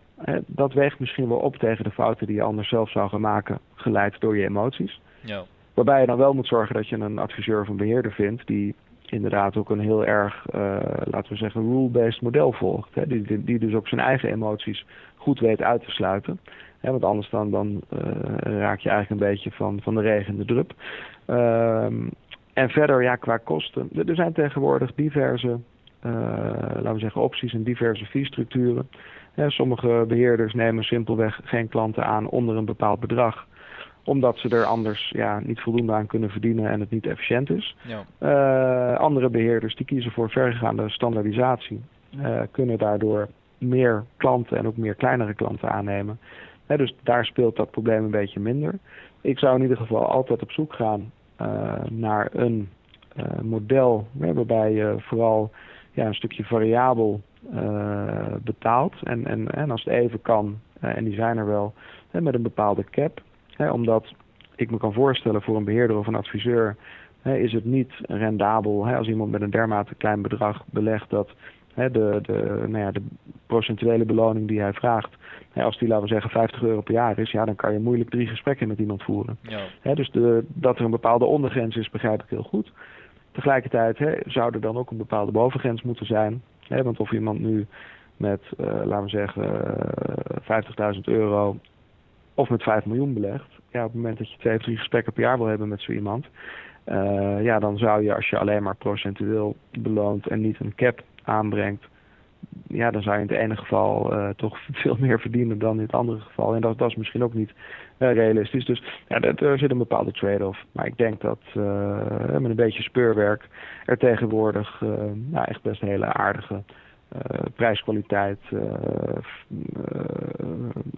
dat 0.46 0.74
weegt 0.74 1.00
misschien 1.00 1.28
wel 1.28 1.38
op 1.38 1.56
tegen 1.56 1.84
de 1.84 1.92
fouten 1.92 2.28
die 2.28 2.36
je 2.36 2.42
anders 2.42 2.70
zelf 2.70 2.92
zou 2.92 3.10
gaan 3.10 3.22
maken, 3.22 3.60
geleid 3.76 4.20
door 4.20 4.38
je 4.38 4.44
emoties. 4.44 5.02
Ja. 5.22 5.44
Waarbij 5.74 6.00
je 6.00 6.08
dan 6.08 6.18
wel 6.18 6.34
moet 6.34 6.48
zorgen 6.48 6.76
dat 6.76 6.88
je 6.88 6.96
een 6.96 7.18
adviseur 7.20 7.62
of 7.62 7.68
een 7.68 7.78
beheerder 7.78 8.12
vindt 8.12 8.48
die 8.48 8.76
inderdaad 9.06 9.58
ook 9.58 9.70
een 9.70 9.80
heel 9.80 10.06
erg, 10.06 10.46
uh, 10.56 10.78
laten 11.04 11.32
we 11.32 11.38
zeggen, 11.38 11.62
rule-based 11.62 12.22
model 12.22 12.52
volgt. 12.52 12.96
Hè? 12.96 13.08
Die, 13.08 13.44
die, 13.44 13.60
dus 13.60 13.74
ook 13.74 13.88
zijn 13.88 14.02
eigen 14.02 14.30
emoties 14.30 14.86
goed 15.16 15.40
weet 15.40 15.62
uit 15.62 15.84
te 15.84 15.92
sluiten. 15.92 16.40
Hè? 16.80 16.92
Want 16.92 17.04
anders 17.04 17.30
dan, 17.30 17.52
dan 17.52 17.82
uh, 17.94 18.00
raak 18.42 18.80
je 18.80 18.90
eigenlijk 18.90 19.10
een 19.10 19.30
beetje 19.30 19.52
van, 19.52 19.80
van 19.82 19.96
de 19.96 20.02
regen 20.02 20.38
de 20.38 20.46
drup. 20.46 20.74
Um, 21.28 22.10
en 22.54 22.70
verder, 22.70 23.04
ja, 23.04 23.16
qua 23.16 23.38
kosten. 23.38 23.90
Er 24.06 24.16
zijn 24.16 24.34
tegenwoordig 24.34 24.94
diverse, 24.96 25.60
uh, 26.06 26.12
laten 26.74 26.94
we 26.94 27.00
zeggen, 27.00 27.22
opties 27.22 27.54
en 27.54 27.64
diverse 27.64 28.06
fee-structuren. 28.06 28.90
Sommige 29.48 30.06
beheerders 30.08 30.54
nemen 30.54 30.84
simpelweg 30.84 31.40
geen 31.44 31.68
klanten 31.68 32.06
aan 32.06 32.30
onder 32.30 32.56
een 32.56 32.66
bepaald 32.66 33.00
bedrag 33.00 33.48
omdat 34.04 34.38
ze 34.38 34.50
er 34.50 34.66
anders 34.66 35.10
ja, 35.16 35.40
niet 35.40 35.60
voldoende 35.60 35.94
aan 35.94 36.08
kunnen 36.08 36.30
verdienen 36.30 36.70
en 36.70 36.80
het 36.80 36.90
niet 36.90 37.06
efficiënt 37.06 37.50
is. 37.50 37.76
Ja. 37.82 38.04
Uh, 38.20 39.00
andere 39.00 39.30
beheerders 39.30 39.76
die 39.76 39.86
kiezen 39.86 40.12
voor 40.12 40.30
verregaande 40.30 40.90
standaardisatie. 40.90 41.82
Uh, 42.16 42.42
kunnen 42.52 42.78
daardoor 42.78 43.28
meer 43.58 44.04
klanten 44.18 44.58
en 44.58 44.68
ook 44.68 44.78
meer 44.78 44.96
kleinere 44.96 45.34
klanten 45.34 45.72
aannemen. 45.72 46.20
dus 46.68 46.96
daar 47.04 47.26
speelt 47.26 47.56
dat 47.56 47.72
probleem 47.72 48.04
een 48.04 48.12
beetje 48.12 48.40
minder. 48.40 48.74
Ik 49.22 49.40
zou 49.40 49.56
in 49.56 49.62
ieder 49.62 49.78
geval 49.78 50.06
altijd 50.06 50.42
op 50.42 50.52
zoek 50.52 50.74
gaan 50.74 51.12
uh, 51.42 51.74
naar 51.90 52.30
een 52.32 52.70
model 53.42 54.08
waarbij 54.12 54.74
je 54.74 54.96
vooral 54.98 55.52
ja, 55.92 56.06
een 56.06 56.14
stukje 56.14 56.44
variabel 56.44 57.22
betaalt. 58.44 58.96
En, 59.04 59.28
en, 59.28 59.52
en 59.52 59.72
als 59.72 59.84
het 59.84 59.94
even 59.94 60.22
kan, 60.22 60.60
en 60.80 61.04
die 61.04 61.14
zijn 61.16 61.38
er 61.38 61.46
wel, 61.46 61.74
met 62.12 62.34
een 62.34 62.42
bepaalde 62.42 62.84
cap 62.84 63.22
omdat 63.58 64.14
ik 64.56 64.72
me 64.72 64.78
kan 64.78 64.94
voorstellen 64.94 65.42
voor 65.42 65.56
een 65.56 65.64
beheerder 65.64 65.98
of 65.98 66.08
een 66.08 66.16
adviseur 66.16 66.76
is 67.24 67.54
het 67.54 67.66
niet 67.66 67.92
rendabel 68.02 68.88
als 68.88 69.08
iemand 69.08 69.32
met 69.32 69.42
een 69.42 69.50
dermate 69.50 69.96
klein 69.96 70.22
bedrag 70.22 70.64
belegt 70.66 71.10
dat 71.10 71.30
de, 71.76 72.20
de, 72.22 72.64
nou 72.68 72.78
ja, 72.78 72.92
de 72.92 73.02
procentuele 73.46 74.06
beloning 74.06 74.48
die 74.48 74.60
hij 74.60 74.74
vraagt, 74.74 75.10
als 75.56 75.78
die 75.78 75.88
laten 75.88 76.04
we 76.04 76.14
zeggen 76.14 76.30
50 76.30 76.64
euro 76.64 76.82
per 76.82 76.94
jaar 76.94 77.20
is, 77.20 77.32
ja, 77.32 77.46
dan 77.46 77.56
kan 77.56 77.74
je 77.74 77.80
moeilijk 77.80 78.10
drie 78.10 78.28
gesprekken 78.28 78.68
met 78.68 78.80
iemand 78.80 79.04
voeren. 79.04 79.38
Ja. 79.82 79.94
dus 79.94 80.12
de, 80.12 80.46
dat 80.48 80.78
er 80.78 80.86
een 80.86 80.92
bepaalde 80.92 81.26
ondergrens 81.26 81.76
is, 81.76 81.90
begrijp 81.90 82.24
ik 82.24 82.30
heel 82.30 82.44
goed. 82.44 82.72
Tegelijkertijd 83.32 83.98
zou 84.26 84.54
er 84.54 84.62
dan 84.62 84.78
ook 84.78 84.92
een 84.92 84.98
bepaalde 84.98 85.32
bovengrens 85.32 85.82
moeten 85.82 86.06
zijn. 86.06 86.42
Want 86.68 87.00
of 87.00 87.12
iemand 87.12 87.40
nu 87.40 87.66
met, 88.18 88.42
laten 88.58 89.04
we 89.04 89.10
zeggen, 89.10 89.44
50.000 90.96 91.02
euro 91.02 91.58
of 92.34 92.50
met 92.50 92.64
5 92.64 92.86
miljoen 92.86 93.14
belegt. 93.14 93.50
Ja, 93.72 93.80
op 93.80 93.92
het 93.92 94.02
moment 94.02 94.18
dat 94.18 94.32
je 94.32 94.38
twee 94.38 94.56
of 94.56 94.62
drie 94.62 94.78
gesprekken 94.78 95.14
per 95.14 95.24
jaar 95.24 95.38
wil 95.38 95.48
hebben 95.48 95.68
met 95.68 95.82
zo 95.82 95.92
iemand. 95.92 96.26
ja, 97.42 97.60
dan 97.60 97.78
zou 97.78 98.04
je 98.04 98.16
als 98.16 98.30
je 98.30 98.38
alleen 98.38 98.64
maar 98.64 98.76
procentueel 98.76 99.56
beloont 99.80 100.28
en 100.28 100.42
niet 100.42 100.60
een 100.60 100.76
cap 100.76 101.02
aanbrengt, 101.24 101.88
ja, 102.68 102.92
dan 102.92 103.02
zou 103.02 103.16
je 103.16 103.22
in 103.22 103.28
het 103.28 103.38
ene 103.38 103.56
geval 103.56 104.14
uh, 104.14 104.30
toch 104.30 104.58
veel 104.84 104.98
meer 105.00 105.20
verdienen 105.20 105.60
dan 105.60 105.76
in 105.76 105.84
het 105.84 105.94
andere 105.94 106.20
geval. 106.20 106.56
En 106.56 106.62
dat, 106.62 106.78
dat 106.78 106.90
is 106.90 106.96
misschien 106.96 107.24
ook 107.24 107.34
niet 107.34 107.52
uh, 107.98 108.14
realistisch. 108.14 108.66
Dus 108.66 108.84
ja, 109.08 109.22
er 109.22 109.58
zit 109.58 109.72
een 109.72 109.78
bepaalde 109.78 110.12
trade-off. 110.12 110.66
Maar 110.72 110.86
ik 110.86 110.98
denk 110.98 111.22
dat 111.22 111.40
met 111.54 112.50
een 112.50 112.56
beetje 112.56 112.84
speurwerk 112.84 113.48
er 113.86 113.98
tegenwoordig 113.98 114.82
nou, 115.14 115.46
echt 115.46 115.62
best 115.62 115.82
hele 115.82 116.14
aardige 116.14 116.64
prijskwaliteit 117.56 118.40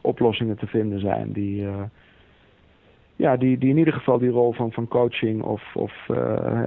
oplossingen 0.02 0.58
te 0.58 0.68
vinden 0.68 1.00
zijn 1.00 1.32
die 1.32 1.68
ja, 3.18 3.38
die, 3.38 3.58
die 3.58 3.70
in 3.70 3.78
ieder 3.78 3.94
geval 3.94 4.18
die 4.18 4.30
rol 4.30 4.54
van, 4.54 4.72
van 4.72 4.88
coaching 4.88 5.42
of, 5.44 5.76
of 5.76 5.94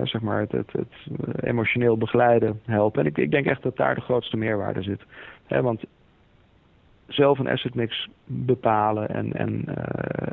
zeg 0.02 0.20
maar 0.20 0.40
het, 0.40 0.52
het, 0.52 0.92
emotioneel 1.40 1.96
begeleiden 1.96 2.60
helpen. 2.64 3.00
En 3.00 3.06
ik, 3.06 3.18
ik 3.18 3.30
denk 3.30 3.46
echt 3.46 3.62
dat 3.62 3.76
daar 3.76 3.94
de 3.94 4.00
grootste 4.00 4.36
meerwaarde 4.36 4.82
zit. 4.82 5.00
Hè, 5.46 5.62
want 5.62 5.84
zelf 7.08 7.38
een 7.38 7.48
asset 7.48 7.74
mix 7.74 8.08
bepalen 8.24 9.08
en, 9.08 9.32
en, 9.32 9.64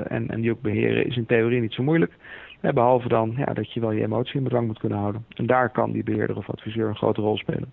en, 0.08 0.30
en 0.30 0.42
die 0.42 0.52
ook 0.52 0.62
beheren 0.62 1.06
is 1.06 1.18
in 1.18 1.26
theorie 1.26 1.62
niet 1.62 1.74
zo 1.74 1.84
moeilijk. 1.84 2.14
Hè, 2.60 2.74
behalve 2.74 3.08
dan 3.08 3.34
ja, 3.38 3.54
dat 3.54 3.74
je 3.74 3.80
wel 3.80 3.92
je 3.92 4.04
emotie 4.04 4.36
in 4.36 4.44
bedwang 4.44 4.68
moet 4.68 4.80
kunnen 4.80 4.98
houden. 4.98 5.26
En 5.36 5.46
daar 5.46 5.70
kan 5.70 5.92
die 5.92 6.04
beheerder 6.04 6.38
of 6.38 6.50
adviseur 6.50 6.88
een 6.88 6.96
grote 6.96 7.22
rol 7.22 7.38
spelen. 7.38 7.72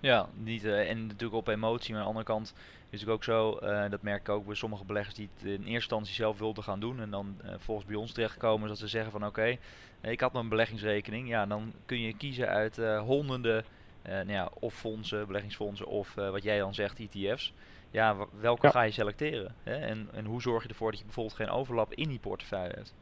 Ja, 0.00 0.28
niet, 0.34 0.64
uh, 0.64 0.90
en 0.90 1.06
natuurlijk 1.06 1.34
op 1.34 1.48
emotie, 1.48 1.90
maar 1.90 2.02
aan 2.02 2.06
de 2.06 2.14
andere 2.14 2.34
kant 2.34 2.54
is 2.90 3.00
het 3.00 3.10
ook 3.10 3.24
zo, 3.24 3.58
uh, 3.62 3.90
dat 3.90 4.02
merk 4.02 4.20
ik 4.20 4.28
ook 4.28 4.46
bij 4.46 4.54
sommige 4.54 4.84
beleggers 4.84 5.14
die 5.14 5.28
het 5.34 5.44
in 5.44 5.52
eerste 5.52 5.72
instantie 5.72 6.14
zelf 6.14 6.38
wilden 6.38 6.64
gaan 6.64 6.80
doen 6.80 7.00
en 7.00 7.10
dan 7.10 7.36
uh, 7.44 7.50
volgens 7.58 7.86
bij 7.86 7.96
ons 7.96 8.12
terechtkomen 8.12 8.68
dat 8.68 8.78
ze 8.78 8.88
zeggen 8.88 9.12
van 9.12 9.26
oké, 9.26 9.56
ik 10.00 10.20
had 10.20 10.32
mijn 10.32 10.48
beleggingsrekening, 10.48 11.28
ja 11.28 11.46
dan 11.46 11.72
kun 11.86 12.00
je 12.00 12.16
kiezen 12.16 12.48
uit 12.48 12.76
honderden, 12.98 13.64
nou 14.02 14.30
ja, 14.30 14.50
of 14.52 14.74
fondsen, 14.74 15.26
beleggingsfondsen 15.26 15.86
of 15.86 16.14
wat 16.14 16.42
jij 16.42 16.58
dan 16.58 16.74
zegt, 16.74 16.98
ETF's. 16.98 17.52
Ja, 17.90 18.16
welke 18.40 18.66
ja. 18.66 18.72
ga 18.72 18.82
je 18.82 18.90
selecteren? 18.90 19.54
Hè? 19.62 19.74
En, 19.74 20.08
en 20.12 20.24
hoe 20.24 20.42
zorg 20.42 20.62
je 20.62 20.68
ervoor 20.68 20.90
dat 20.90 20.98
je 20.98 21.04
bijvoorbeeld 21.04 21.36
geen 21.36 21.50
overlap 21.50 21.94
in 21.94 22.08
die 22.08 22.18
portefeuille 22.18 22.74
hebt? 22.74 22.94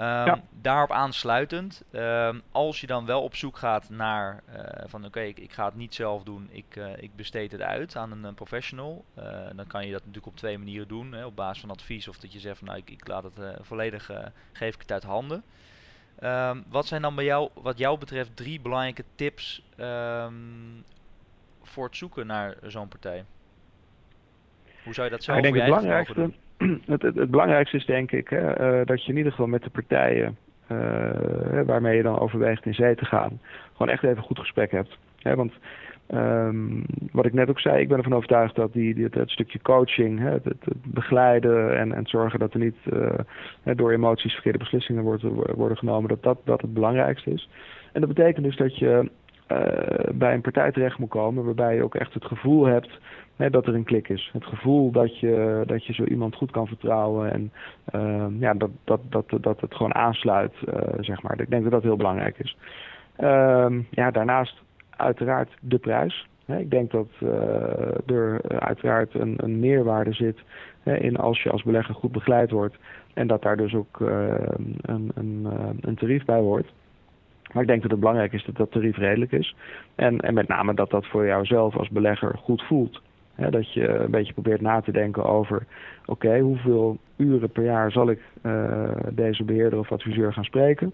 Um, 0.00 0.42
Daarop 0.60 0.90
aansluitend, 0.90 1.84
um, 1.92 2.42
als 2.52 2.80
je 2.80 2.86
dan 2.86 3.06
wel 3.06 3.22
op 3.22 3.34
zoek 3.34 3.56
gaat 3.56 3.90
naar 3.90 4.42
uh, 4.48 4.54
van 4.86 5.04
oké, 5.04 5.20
ik, 5.20 5.38
ik, 5.38 5.52
ga 5.52 5.64
het 5.64 5.74
niet 5.74 5.94
zelf 5.94 6.22
doen, 6.22 6.48
ik, 6.50 6.76
uh, 6.76 6.96
ik 6.96 7.16
besteed 7.16 7.52
het 7.52 7.60
uit 7.60 7.96
aan 7.96 8.12
een, 8.12 8.24
een 8.24 8.34
professional. 8.34 9.04
Uh, 9.18 9.24
dan 9.54 9.66
kan 9.66 9.84
je 9.84 9.92
dat 9.92 10.00
natuurlijk 10.00 10.26
op 10.26 10.36
twee 10.36 10.58
manieren 10.58 10.88
doen, 10.88 11.12
hè, 11.12 11.24
op 11.24 11.36
basis 11.36 11.60
van 11.60 11.70
advies 11.70 12.08
of 12.08 12.18
dat 12.18 12.32
je 12.32 12.38
zegt 12.38 12.58
van 12.58 12.66
nou 12.66 12.78
ik, 12.78 12.90
ik 12.90 13.08
laat 13.08 13.22
het 13.22 13.34
volledig, 13.60 14.10
geef 14.52 14.74
ik 14.74 14.80
het 14.80 14.92
uit 14.92 15.02
handen. 15.02 15.42
Um, 16.22 16.64
wat 16.68 16.86
zijn 16.86 17.02
dan 17.02 17.14
bij 17.14 17.24
jou, 17.24 17.50
wat 17.54 17.78
jou 17.78 17.98
betreft, 17.98 18.36
drie 18.36 18.60
belangrijke 18.60 19.04
tips 19.14 19.62
voor 21.62 21.84
het 21.84 21.96
zoeken 21.96 22.26
naar 22.26 22.56
zo'n 22.62 22.88
partij? 22.88 23.24
Hoe 24.84 24.94
zou 24.94 25.06
je 25.06 25.12
dat 25.12 25.22
zelf 25.22 25.36
ik 25.36 25.42
denk 25.42 25.56
het 25.56 25.64
belangrijkste, 25.64 26.32
het, 26.92 27.02
het, 27.02 27.14
het, 27.14 27.30
belangrijkste 27.30 27.76
is 27.76 27.86
denk 27.86 28.12
ik 28.12 28.28
hè, 28.28 28.80
uh, 28.80 28.86
dat 28.86 29.04
je 29.04 29.10
in 29.10 29.16
ieder 29.16 29.32
geval 29.32 29.46
met 29.46 29.62
de 29.62 29.70
partijen 29.70 30.36
uh, 30.72 31.60
waarmee 31.66 31.96
je 31.96 32.02
dan 32.02 32.18
overweegt 32.18 32.66
in 32.66 32.74
zee 32.74 32.94
te 32.94 33.04
gaan, 33.04 33.40
gewoon 33.72 33.92
echt 33.92 34.02
even 34.02 34.22
goed 34.22 34.38
gesprek 34.38 34.70
hebt. 34.70 34.98
Hè, 35.18 35.34
want 35.34 35.52
um, 36.14 36.84
wat 37.12 37.26
ik 37.26 37.32
net 37.32 37.48
ook 37.48 37.60
zei, 37.60 37.80
ik 37.80 37.88
ben 37.88 37.96
ervan 37.96 38.14
overtuigd 38.14 38.54
dat 38.54 38.72
die, 38.72 39.08
het, 39.10 39.30
stukje 39.30 39.60
coaching, 39.62 40.18
hè, 40.18 40.30
het, 40.30 40.54
begeleiden 40.86 41.78
en, 41.78 41.92
en 41.92 42.06
zorgen 42.06 42.38
dat 42.38 42.52
er 42.52 42.60
niet 42.60 42.76
uh, 42.92 43.10
door 43.76 43.92
emoties 43.92 44.32
verkeerde 44.32 44.58
beslissingen 44.58 45.02
worden, 45.02 45.54
worden 45.56 45.76
genomen, 45.76 46.08
dat, 46.08 46.22
dat 46.22 46.38
dat 46.44 46.60
het 46.60 46.74
belangrijkste 46.74 47.30
is. 47.30 47.48
En 47.92 48.00
dat 48.00 48.14
betekent 48.14 48.44
dus 48.44 48.56
dat 48.56 48.78
je 48.78 49.10
bij 50.14 50.34
een 50.34 50.40
partij 50.40 50.72
terecht 50.72 50.98
moet 50.98 51.08
komen 51.08 51.44
waarbij 51.44 51.74
je 51.74 51.84
ook 51.84 51.94
echt 51.94 52.14
het 52.14 52.24
gevoel 52.24 52.64
hebt 52.64 52.98
hè, 53.36 53.50
dat 53.50 53.66
er 53.66 53.74
een 53.74 53.84
klik 53.84 54.08
is. 54.08 54.30
Het 54.32 54.44
gevoel 54.44 54.90
dat 54.90 55.18
je, 55.18 55.62
dat 55.66 55.86
je 55.86 55.92
zo 55.92 56.04
iemand 56.04 56.34
goed 56.34 56.50
kan 56.50 56.66
vertrouwen 56.66 57.32
en 57.32 57.52
uh, 57.94 58.40
ja, 58.40 58.54
dat, 58.54 58.70
dat, 58.84 59.00
dat, 59.08 59.24
dat 59.40 59.60
het 59.60 59.74
gewoon 59.74 59.94
aansluit, 59.94 60.54
uh, 60.68 60.74
zeg 61.00 61.22
maar. 61.22 61.40
Ik 61.40 61.50
denk 61.50 61.62
dat 61.62 61.72
dat 61.72 61.82
heel 61.82 61.96
belangrijk 61.96 62.38
is. 62.38 62.56
Uh, 63.18 63.66
ja, 63.90 64.10
daarnaast 64.10 64.62
uiteraard 64.90 65.50
de 65.60 65.78
prijs. 65.78 66.26
Ik 66.46 66.70
denk 66.70 66.90
dat 66.90 67.08
uh, 67.22 67.30
er 68.16 68.40
uiteraard 68.60 69.14
een, 69.14 69.34
een 69.36 69.60
meerwaarde 69.60 70.12
zit 70.12 70.38
in 70.84 71.16
als 71.16 71.42
je 71.42 71.50
als 71.50 71.62
belegger 71.62 71.94
goed 71.94 72.12
begeleid 72.12 72.50
wordt. 72.50 72.76
En 73.14 73.26
dat 73.26 73.42
daar 73.42 73.56
dus 73.56 73.74
ook 73.74 74.00
een, 74.00 75.10
een, 75.14 75.46
een 75.80 75.94
tarief 75.94 76.24
bij 76.24 76.38
hoort. 76.38 76.72
Maar 77.52 77.62
ik 77.62 77.68
denk 77.68 77.82
dat 77.82 77.90
het 77.90 78.00
belangrijk 78.00 78.32
is 78.32 78.44
dat 78.44 78.56
dat 78.56 78.70
tarief 78.70 78.96
redelijk 78.96 79.32
is. 79.32 79.54
En, 79.94 80.20
en 80.20 80.34
met 80.34 80.48
name 80.48 80.74
dat 80.74 80.90
dat 80.90 81.06
voor 81.06 81.26
jouzelf 81.26 81.76
als 81.76 81.88
belegger 81.88 82.38
goed 82.38 82.62
voelt 82.62 83.00
dat 83.50 83.72
je 83.72 83.88
een 83.88 84.10
beetje 84.10 84.32
probeert 84.32 84.60
na 84.60 84.80
te 84.80 84.92
denken 84.92 85.24
over, 85.24 85.66
oké, 86.06 86.38
hoeveel 86.38 86.98
uren 87.16 87.50
per 87.50 87.64
jaar 87.64 87.92
zal 87.92 88.10
ik 88.10 88.20
uh, 88.42 88.90
deze 89.10 89.44
beheerder 89.44 89.78
of 89.78 89.92
adviseur 89.92 90.32
gaan 90.32 90.44
spreken? 90.44 90.92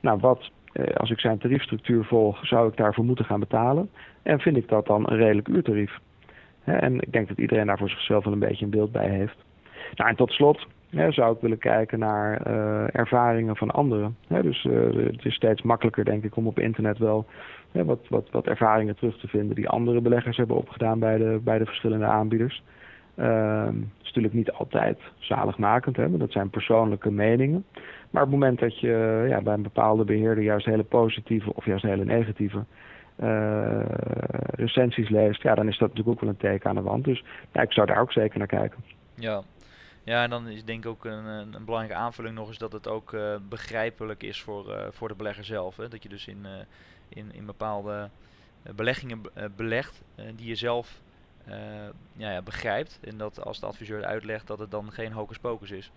Nou, 0.00 0.18
wat, 0.20 0.50
uh, 0.72 0.86
als 0.86 1.10
ik 1.10 1.20
zijn 1.20 1.38
tariefstructuur 1.38 2.04
volg, 2.04 2.46
zou 2.46 2.68
ik 2.68 2.76
daarvoor 2.76 3.04
moeten 3.04 3.24
gaan 3.24 3.40
betalen? 3.40 3.90
En 4.22 4.40
vind 4.40 4.56
ik 4.56 4.68
dat 4.68 4.86
dan 4.86 5.10
een 5.10 5.16
redelijk 5.16 5.48
uurtarief? 5.48 5.98
en 6.64 7.00
ik 7.00 7.12
denk 7.12 7.28
dat 7.28 7.38
iedereen 7.38 7.66
daar 7.66 7.78
voor 7.78 7.88
zichzelf 7.90 8.24
wel 8.24 8.32
een 8.32 8.38
beetje 8.38 8.64
een 8.64 8.70
beeld 8.70 8.92
bij 8.92 9.08
heeft. 9.08 9.36
Nou, 9.94 10.10
en 10.10 10.16
tot 10.16 10.30
slot 10.30 10.66
zou 10.90 11.34
ik 11.34 11.40
willen 11.40 11.58
kijken 11.58 11.98
naar 11.98 12.48
uh, 12.48 12.84
ervaringen 12.92 13.56
van 13.56 13.70
anderen. 13.70 14.16
dus 14.28 14.62
het 14.94 15.24
is 15.24 15.34
steeds 15.34 15.62
makkelijker, 15.62 16.04
denk 16.04 16.24
ik, 16.24 16.36
om 16.36 16.46
op 16.46 16.58
internet 16.58 16.98
wel 16.98 17.26
wat, 17.72 18.08
wat, 18.08 18.30
wat 18.30 18.46
ervaringen 18.46 18.96
terug 18.96 19.18
te 19.18 19.28
vinden 19.28 19.54
die 19.54 19.68
andere 19.68 20.00
beleggers 20.00 20.36
hebben 20.36 20.56
opgedaan 20.56 20.98
bij 20.98 21.16
de, 21.16 21.40
bij 21.44 21.58
de 21.58 21.66
verschillende 21.66 22.04
aanbieders. 22.04 22.62
Uh, 23.18 23.64
dat 23.64 23.74
is 23.74 24.06
natuurlijk 24.06 24.34
niet 24.34 24.52
altijd 24.52 24.98
zaligmakend, 25.18 25.96
hè, 25.96 26.16
dat 26.16 26.32
zijn 26.32 26.50
persoonlijke 26.50 27.10
meningen. 27.10 27.64
Maar 28.10 28.22
op 28.22 28.30
het 28.30 28.38
moment 28.38 28.58
dat 28.58 28.80
je 28.80 29.26
ja, 29.28 29.42
bij 29.42 29.54
een 29.54 29.62
bepaalde 29.62 30.04
beheerder 30.04 30.44
juist 30.44 30.66
hele 30.66 30.84
positieve 30.84 31.54
of 31.54 31.64
juist 31.64 31.84
hele 31.84 32.04
negatieve 32.04 32.64
uh, 33.22 33.80
recensies 34.50 35.08
leest, 35.08 35.42
ja, 35.42 35.54
dan 35.54 35.68
is 35.68 35.78
dat 35.78 35.88
natuurlijk 35.88 36.16
ook 36.16 36.20
wel 36.20 36.30
een 36.30 36.36
teken 36.36 36.68
aan 36.70 36.76
de 36.76 36.82
wand. 36.82 37.04
Dus 37.04 37.24
ja, 37.52 37.60
ik 37.60 37.72
zou 37.72 37.86
daar 37.86 38.00
ook 38.00 38.12
zeker 38.12 38.38
naar 38.38 38.46
kijken. 38.46 38.78
Ja, 39.14 39.42
ja, 40.06 40.22
en 40.22 40.30
dan 40.30 40.48
is 40.48 40.64
denk 40.64 40.84
ik 40.84 40.90
ook 40.90 41.04
een, 41.04 41.26
een 41.54 41.64
belangrijke 41.64 42.02
aanvulling 42.02 42.34
nog 42.34 42.48
eens 42.48 42.58
dat 42.58 42.72
het 42.72 42.88
ook 42.88 43.12
uh, 43.12 43.36
begrijpelijk 43.48 44.22
is 44.22 44.42
voor, 44.42 44.68
uh, 44.68 44.86
voor 44.90 45.08
de 45.08 45.14
belegger 45.14 45.44
zelf. 45.44 45.76
Hè? 45.76 45.88
Dat 45.88 46.02
je 46.02 46.08
dus 46.08 46.26
in, 46.26 46.38
uh, 46.42 46.50
in, 47.08 47.32
in 47.32 47.46
bepaalde 47.46 48.08
beleggingen 48.76 49.20
belegt 49.56 50.02
die 50.36 50.46
je 50.46 50.54
zelf 50.54 51.00
ja, 52.16 52.30
ja, 52.30 52.42
begrijpt. 52.42 53.00
En 53.04 53.18
dat 53.18 53.44
als 53.44 53.60
de 53.60 53.66
adviseur 53.66 54.04
uitlegt 54.04 54.46
dat 54.46 54.58
het 54.58 54.70
dan 54.70 54.92
geen 54.92 55.12
hocus 55.12 55.38
pocus 55.38 55.70
is. 55.70 55.92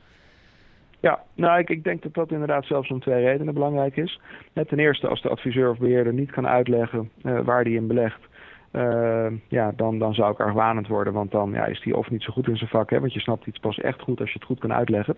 Ja, 1.00 1.24
nou 1.34 1.60
ik, 1.60 1.70
ik 1.70 1.84
denk 1.84 2.04
dat 2.04 2.14
dat 2.14 2.32
inderdaad 2.32 2.66
zelfs 2.66 2.90
om 2.90 3.00
twee 3.00 3.26
redenen 3.26 3.54
belangrijk 3.54 3.98
is. 3.98 4.20
Ten 4.54 4.80
eerste 4.80 5.08
als 5.08 5.22
de 5.22 5.30
adviseur 5.30 5.70
of 5.70 5.78
beheerder 5.78 6.14
niet 6.14 6.32
kan 6.32 6.48
uitleggen 6.48 7.12
waar 7.22 7.64
die 7.64 7.76
in 7.76 7.88
belegt 7.88 8.29
uh, 8.72 9.28
ja, 9.48 9.72
dan, 9.76 10.00
dan 10.00 10.14
zou 10.14 10.32
ik 10.32 10.40
argwanend 10.40 10.88
worden. 10.88 11.14
Want 11.14 11.32
dan 11.32 11.52
ja, 11.52 11.66
is 11.66 11.84
hij 11.84 11.94
of 11.94 12.10
niet 12.10 12.24
zo 12.24 12.34
goed 12.34 12.48
in 12.48 12.58
zijn 12.58 12.70
vak. 12.70 12.90
Hè, 12.90 13.00
want 13.00 13.14
je 13.14 13.20
snapt 13.20 13.46
iets 13.46 13.60
pas 13.60 13.80
echt 13.80 14.02
goed 14.02 14.20
als 14.20 14.30
je 14.30 14.38
het 14.40 14.48
goed 14.48 14.60
kan 14.60 14.74
uitleggen. 14.74 15.18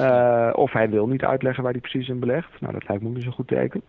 Uh, 0.00 0.50
of 0.52 0.72
hij 0.72 0.90
wil 0.90 1.06
niet 1.06 1.24
uitleggen 1.24 1.62
waar 1.62 1.72
hij 1.72 1.80
precies 1.80 2.08
in 2.08 2.18
belegt. 2.18 2.60
Nou, 2.60 2.72
dat 2.72 2.88
lijkt 2.88 3.02
me 3.02 3.08
niet 3.08 3.22
zo'n 3.22 3.32
goed 3.32 3.48
teken. 3.48 3.82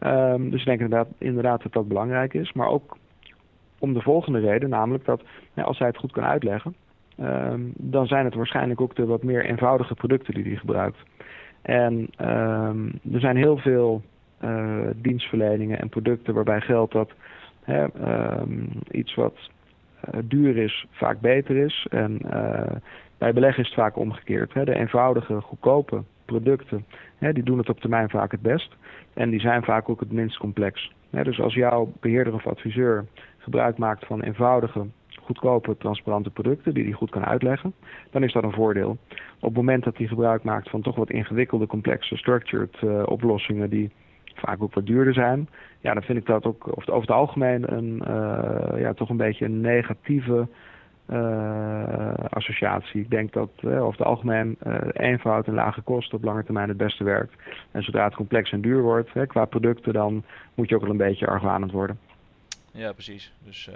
Uh, 0.00 0.34
dus 0.38 0.60
ik 0.60 0.66
denk 0.66 0.80
inderdaad, 0.80 1.08
inderdaad 1.18 1.62
dat 1.62 1.72
dat 1.72 1.88
belangrijk 1.88 2.34
is. 2.34 2.52
Maar 2.52 2.68
ook 2.68 2.96
om 3.78 3.92
de 3.92 4.02
volgende 4.02 4.38
reden. 4.40 4.68
Namelijk 4.68 5.04
dat 5.04 5.22
als 5.54 5.78
hij 5.78 5.88
het 5.88 5.96
goed 5.96 6.12
kan 6.12 6.24
uitleggen. 6.24 6.74
Ehm, 7.16 7.60
dan 7.74 8.06
zijn 8.06 8.24
het 8.24 8.34
waarschijnlijk 8.34 8.80
ook 8.80 8.96
de 8.96 9.06
wat 9.06 9.22
meer 9.22 9.44
eenvoudige 9.44 9.94
producten 9.94 10.34
die 10.34 10.44
hij 10.44 10.56
gebruikt. 10.56 10.98
En 11.62 12.08
ehm, 12.16 12.86
er 13.12 13.20
zijn 13.20 13.36
heel 13.36 13.56
veel 13.56 14.02
uh, 14.44 14.86
dienstverleningen 14.96 15.80
en 15.80 15.88
producten 15.88 16.34
waarbij 16.34 16.60
geldt 16.60 16.92
dat 16.92 17.10
Hè, 17.64 17.84
um, 18.40 18.68
iets 18.90 19.14
wat 19.14 19.50
uh, 20.14 20.20
duur 20.24 20.56
is, 20.56 20.86
vaak 20.90 21.20
beter 21.20 21.56
is. 21.56 21.86
En 21.90 22.18
uh, 22.26 22.76
bij 23.18 23.32
beleggen 23.32 23.62
is 23.62 23.68
het 23.68 23.78
vaak 23.78 23.96
omgekeerd. 23.96 24.54
Hè. 24.54 24.64
De 24.64 24.74
eenvoudige, 24.74 25.40
goedkope 25.40 26.02
producten, 26.24 26.84
hè, 27.18 27.32
die 27.32 27.42
doen 27.42 27.58
het 27.58 27.68
op 27.68 27.80
termijn 27.80 28.10
vaak 28.10 28.30
het 28.30 28.42
best. 28.42 28.76
En 29.14 29.30
die 29.30 29.40
zijn 29.40 29.62
vaak 29.64 29.88
ook 29.88 30.00
het 30.00 30.12
minst 30.12 30.36
complex. 30.36 30.92
Hè, 31.10 31.24
dus 31.24 31.40
als 31.40 31.54
jouw 31.54 31.92
beheerder 32.00 32.34
of 32.34 32.46
adviseur 32.46 33.04
gebruik 33.38 33.78
maakt 33.78 34.06
van 34.06 34.22
eenvoudige, 34.22 34.86
goedkope, 35.20 35.76
transparante 35.76 36.30
producten 36.30 36.74
die 36.74 36.84
hij 36.84 36.92
goed 36.92 37.10
kan 37.10 37.24
uitleggen, 37.24 37.74
dan 38.10 38.22
is 38.22 38.32
dat 38.32 38.42
een 38.42 38.52
voordeel. 38.52 38.98
Op 39.40 39.48
het 39.48 39.56
moment 39.56 39.84
dat 39.84 39.96
hij 39.96 40.06
gebruik 40.06 40.42
maakt 40.42 40.70
van 40.70 40.82
toch 40.82 40.96
wat 40.96 41.10
ingewikkelde, 41.10 41.66
complexe, 41.66 42.16
structured 42.16 42.76
uh, 42.84 43.02
oplossingen 43.04 43.70
die 43.70 43.90
vaak 44.34 44.62
ook 44.62 44.74
wat 44.74 44.86
duurder 44.86 45.14
zijn. 45.14 45.48
Ja, 45.80 45.92
dan 45.94 46.02
vind 46.02 46.18
ik 46.18 46.26
dat 46.26 46.44
ook 46.44 46.68
over 46.68 47.00
het 47.00 47.10
algemeen 47.10 47.72
een, 47.72 48.02
ja, 48.78 48.92
toch 48.92 49.08
een 49.08 49.16
beetje 49.16 49.44
een 49.44 49.60
negatieve 49.60 50.48
associatie. 52.30 53.00
Ik 53.00 53.10
denk 53.10 53.32
dat 53.32 53.50
over 53.64 53.98
het 53.98 54.06
algemeen 54.06 54.58
eenvoud 54.92 55.46
en 55.46 55.54
lage 55.54 55.80
kosten 55.80 56.18
op 56.18 56.24
lange 56.24 56.44
termijn 56.44 56.68
het 56.68 56.76
beste 56.76 57.04
werkt. 57.04 57.34
En 57.70 57.82
zodra 57.82 58.04
het 58.04 58.14
complex 58.14 58.52
en 58.52 58.60
duur 58.60 58.82
wordt 58.82 59.10
qua 59.26 59.44
producten, 59.44 59.92
dan 59.92 60.24
moet 60.54 60.68
je 60.68 60.74
ook 60.74 60.80
wel 60.80 60.90
een 60.90 60.96
beetje 60.96 61.26
argwanend 61.26 61.72
worden. 61.72 61.98
Ja, 62.70 62.92
precies. 62.92 63.32
Dus 63.44 63.70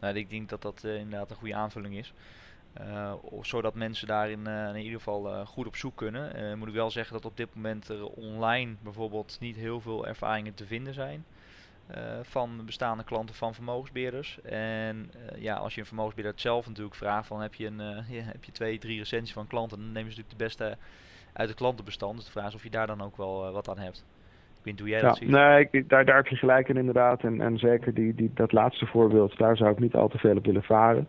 nou, 0.00 0.16
ik 0.16 0.30
denk 0.30 0.48
dat 0.48 0.62
dat 0.62 0.84
inderdaad 0.84 1.30
een 1.30 1.36
goede 1.36 1.54
aanvulling 1.54 1.94
is. 1.96 2.14
Uh, 2.80 3.12
zodat 3.40 3.74
mensen 3.74 4.06
daarin 4.06 4.40
uh, 4.48 4.68
in 4.68 4.76
ieder 4.76 4.98
geval 4.98 5.28
uh, 5.28 5.46
goed 5.46 5.66
op 5.66 5.76
zoek 5.76 5.96
kunnen. 5.96 6.58
moet 6.58 6.68
ik 6.68 6.74
wel 6.74 6.90
zeggen 6.90 7.12
dat 7.12 7.24
op 7.24 7.36
dit 7.36 7.54
moment 7.54 7.88
er 7.88 8.06
online 8.06 8.74
bijvoorbeeld 8.82 9.36
niet 9.40 9.56
heel 9.56 9.80
veel 9.80 10.06
ervaringen 10.06 10.54
te 10.54 10.66
vinden 10.66 10.94
zijn. 10.94 11.24
van 12.22 12.64
bestaande 12.64 13.04
klanten 13.04 13.34
van 13.34 13.54
vermogensbeheerders. 13.54 14.40
En 14.42 15.10
ja, 15.36 15.56
als 15.56 15.74
je 15.74 15.80
een 15.80 15.86
vermogensbeheerder 15.86 16.40
zelf 16.40 16.66
natuurlijk 16.66 16.94
vraagt 16.94 17.26
van 17.26 17.40
heb 17.40 17.54
je, 17.54 17.66
een, 17.66 17.78
heb 18.34 18.44
je 18.44 18.52
twee, 18.52 18.78
drie 18.78 18.98
recensies 18.98 19.32
van 19.32 19.46
klanten, 19.46 19.78
dan 19.78 19.92
nemen 19.92 20.12
ze 20.12 20.18
natuurlijk 20.18 20.38
de 20.38 20.44
beste 20.44 20.78
uit 21.32 21.48
het 21.48 21.58
klantenbestand. 21.58 22.16
Dus 22.16 22.24
de 22.24 22.30
vraag 22.30 22.48
is 22.48 22.54
of 22.54 22.62
je 22.62 22.70
daar 22.70 22.86
dan 22.86 23.02
ook 23.02 23.16
wel 23.16 23.52
wat 23.52 23.68
aan 23.68 23.78
hebt. 23.78 24.04
Ik 24.64 24.68
weet 24.68 24.80
hoe 24.80 24.88
jij 24.88 25.00
dat 25.00 25.16
ziet. 25.16 25.28
Nee, 25.28 25.68
ik, 25.70 25.88
daar, 25.88 26.04
daar 26.04 26.16
heb 26.16 26.26
je 26.26 26.36
gelijk 26.36 26.68
in 26.68 26.76
inderdaad. 26.76 27.22
En, 27.22 27.40
en 27.40 27.58
zeker 27.58 27.94
die, 27.94 28.14
die, 28.14 28.30
dat 28.34 28.52
laatste 28.52 28.86
voorbeeld, 28.86 29.38
daar 29.38 29.56
zou 29.56 29.70
ik 29.70 29.78
niet 29.78 29.94
al 29.94 30.08
te 30.08 30.18
veel 30.18 30.36
op 30.36 30.46
willen 30.46 30.62
varen. 30.62 31.08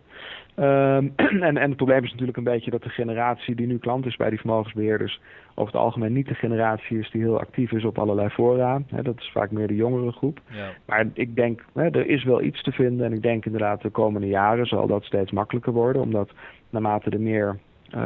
Um, 0.56 1.12
en, 1.48 1.56
en 1.56 1.68
het 1.68 1.76
probleem 1.76 2.04
is 2.04 2.10
natuurlijk 2.10 2.36
een 2.36 2.44
beetje 2.44 2.70
dat 2.70 2.82
de 2.82 2.88
generatie 2.88 3.54
die 3.54 3.66
nu 3.66 3.78
klant 3.78 4.06
is 4.06 4.16
bij 4.16 4.30
die 4.30 4.38
vermogensbeheerders 4.38 5.20
over 5.54 5.72
het 5.72 5.82
algemeen 5.82 6.12
niet 6.12 6.28
de 6.28 6.34
generatie 6.34 6.98
is 6.98 7.10
die 7.10 7.22
heel 7.22 7.40
actief 7.40 7.72
is 7.72 7.84
op 7.84 7.98
allerlei 7.98 8.28
fora. 8.28 8.82
He, 8.88 9.02
dat 9.02 9.18
is 9.18 9.30
vaak 9.32 9.50
meer 9.50 9.66
de 9.66 9.74
jongere 9.74 10.12
groep. 10.12 10.40
Ja. 10.50 10.70
Maar 10.86 11.06
ik 11.12 11.34
denk, 11.34 11.64
he, 11.74 11.90
er 11.90 12.06
is 12.06 12.24
wel 12.24 12.42
iets 12.42 12.62
te 12.62 12.72
vinden 12.72 13.06
en 13.06 13.12
ik 13.12 13.22
denk 13.22 13.44
inderdaad 13.44 13.82
de 13.82 13.90
komende 13.90 14.26
jaren 14.26 14.66
zal 14.66 14.86
dat 14.86 15.04
steeds 15.04 15.30
makkelijker 15.30 15.72
worden. 15.72 16.02
Omdat 16.02 16.30
naarmate 16.70 17.10
er 17.10 17.20
meer 17.20 17.58
uh, 17.94 18.00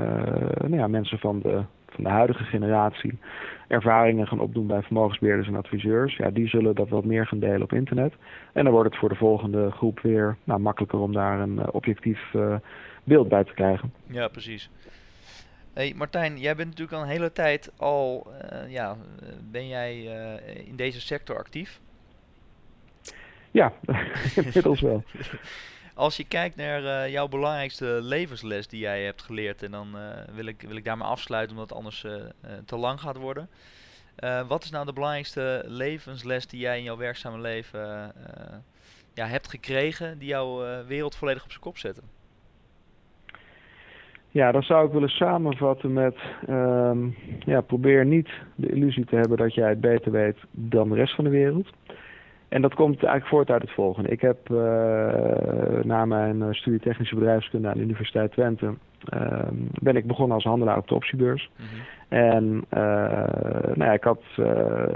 nou 0.61 0.77
ja, 0.77 0.87
mensen 0.87 1.19
van 1.19 1.41
de 1.41 1.63
van 1.89 2.05
de 2.05 2.11
huidige 2.11 2.45
generatie 2.45 3.19
ervaringen 3.69 4.27
gaan 4.27 4.41
opdoen 4.41 4.67
bij 4.67 4.83
vermogensbeheerders 4.83 5.49
en 5.49 5.57
adviseurs, 5.57 6.17
ja, 6.17 6.31
die 6.31 6.49
zullen 6.49 6.75
dat 6.75 6.89
wat 6.89 7.05
meer 7.05 7.27
gaan 7.27 7.39
delen 7.39 7.63
op 7.63 7.73
internet. 7.73 8.13
En 8.53 8.65
dan 8.65 8.73
wordt 8.73 8.91
het 8.91 8.99
voor 8.99 9.09
de 9.09 9.15
volgende 9.15 9.71
groep 9.71 10.01
weer 10.01 10.37
nou, 10.45 10.61
makkelijker 10.61 10.99
om 10.99 11.13
daar 11.13 11.41
een 11.41 11.57
uh, 11.57 11.67
objectief 11.73 12.33
uh, 12.35 12.57
beeld 13.05 13.29
bij 13.29 13.45
te 13.45 13.55
krijgen. 13.55 13.93
Ja, 14.07 14.29
precies. 14.29 14.71
Hey 15.73 15.95
Martijn, 15.97 16.39
jij 16.39 16.57
bent 16.57 16.69
natuurlijk 16.69 16.97
al 16.97 17.03
een 17.03 17.11
hele 17.13 17.33
tijd 17.33 17.73
al, 17.77 18.27
uh, 18.53 18.73
ja, 18.73 18.97
ben 19.51 19.69
jij 19.69 20.03
in 20.67 20.77
deze 20.77 21.01
sector 21.01 21.37
actief? 21.37 21.81
Ja, 23.51 23.73
inmiddels 24.37 24.81
wel. 24.81 25.05
Als 25.99 26.17
je 26.17 26.25
kijkt 26.25 26.57
naar 26.57 26.83
uh, 26.83 27.13
jouw 27.13 27.29
belangrijkste 27.29 27.99
levensles 28.03 28.69
die 28.69 28.81
jij 28.81 29.05
hebt 29.05 29.23
geleerd, 29.23 29.63
en 29.63 29.71
dan 29.71 29.89
uh, 29.95 30.01
wil, 30.35 30.47
ik, 30.47 30.65
wil 30.67 30.77
ik 30.77 30.85
daarmee 30.85 31.09
afsluiten 31.09 31.57
omdat 31.57 31.69
het 31.69 31.79
anders 31.79 32.05
uh, 32.05 32.13
te 32.65 32.77
lang 32.77 33.01
gaat 33.01 33.17
worden. 33.17 33.49
wat 34.49 34.65
is 34.65 34.71
nou 34.71 34.87
de 34.87 34.93
belangrijkste 34.93 35.63
levensles 35.67 36.47
die 36.47 36.61
jij 36.61 36.79
in 36.79 36.83
jouw 36.83 36.97
werkzame 36.97 37.39
leven 37.41 38.13
ja, 39.15 39.27
hebt 39.27 39.49
gekregen, 39.49 40.19
die 40.19 40.29
jouw 40.29 40.85
wereld 40.87 41.17
volledig 41.17 41.45
op 41.45 41.51
zijn 41.51 41.63
kop 41.63 41.79
zetten? 41.79 42.05
Ja, 44.29 44.53
dan 44.53 44.63
zou 44.63 44.87
ik 44.87 44.93
willen 44.93 45.09
samenvatten 45.09 45.93
met 45.93 46.17
um, 46.49 47.17
ja, 47.45 47.61
probeer 47.61 48.07
niet 48.07 48.29
de 48.55 48.71
illusie 48.71 49.05
te 49.05 49.17
hebben 49.17 49.39
dat 49.39 49.55
jij 49.55 49.69
het 49.69 49.81
beter 49.81 50.13
weet 50.13 50.37
dan 50.51 50.89
de 50.89 50.95
rest 50.95 51.15
van 51.15 51.25
de 51.25 51.31
wereld. 51.31 51.69
En 52.49 52.63
dat 52.63 52.75
komt 52.75 52.97
eigenlijk 52.97 53.27
voort 53.27 53.51
uit 53.51 53.63
het 53.63 53.71
volgende. 53.71 54.09
Ik 54.09 54.21
heb 54.21 54.49
uh, 54.51 54.59
na 55.83 56.05
mijn 56.05 56.43
eh, 56.43 56.49
studie 56.53 56.81
technische 56.81 57.15
bedrijfskunde 57.15 57.69
aan 57.69 57.77
de 57.77 57.83
Universiteit 57.83 58.33
Twente... 58.33 58.75
Uh, 59.15 59.39
ben 59.81 59.97
ik 59.97 60.07
begonnen 60.07 60.35
als 60.35 60.45
handelaar 60.45 60.77
op 60.77 60.89
de 60.89 60.95
optiebeurs. 60.95 61.51
Mhm. 61.57 61.67
En 62.09 62.45
uh, 62.45 62.81
nou 63.75 63.85
ja, 63.85 63.93
ik 63.93 64.05
had 64.05 64.23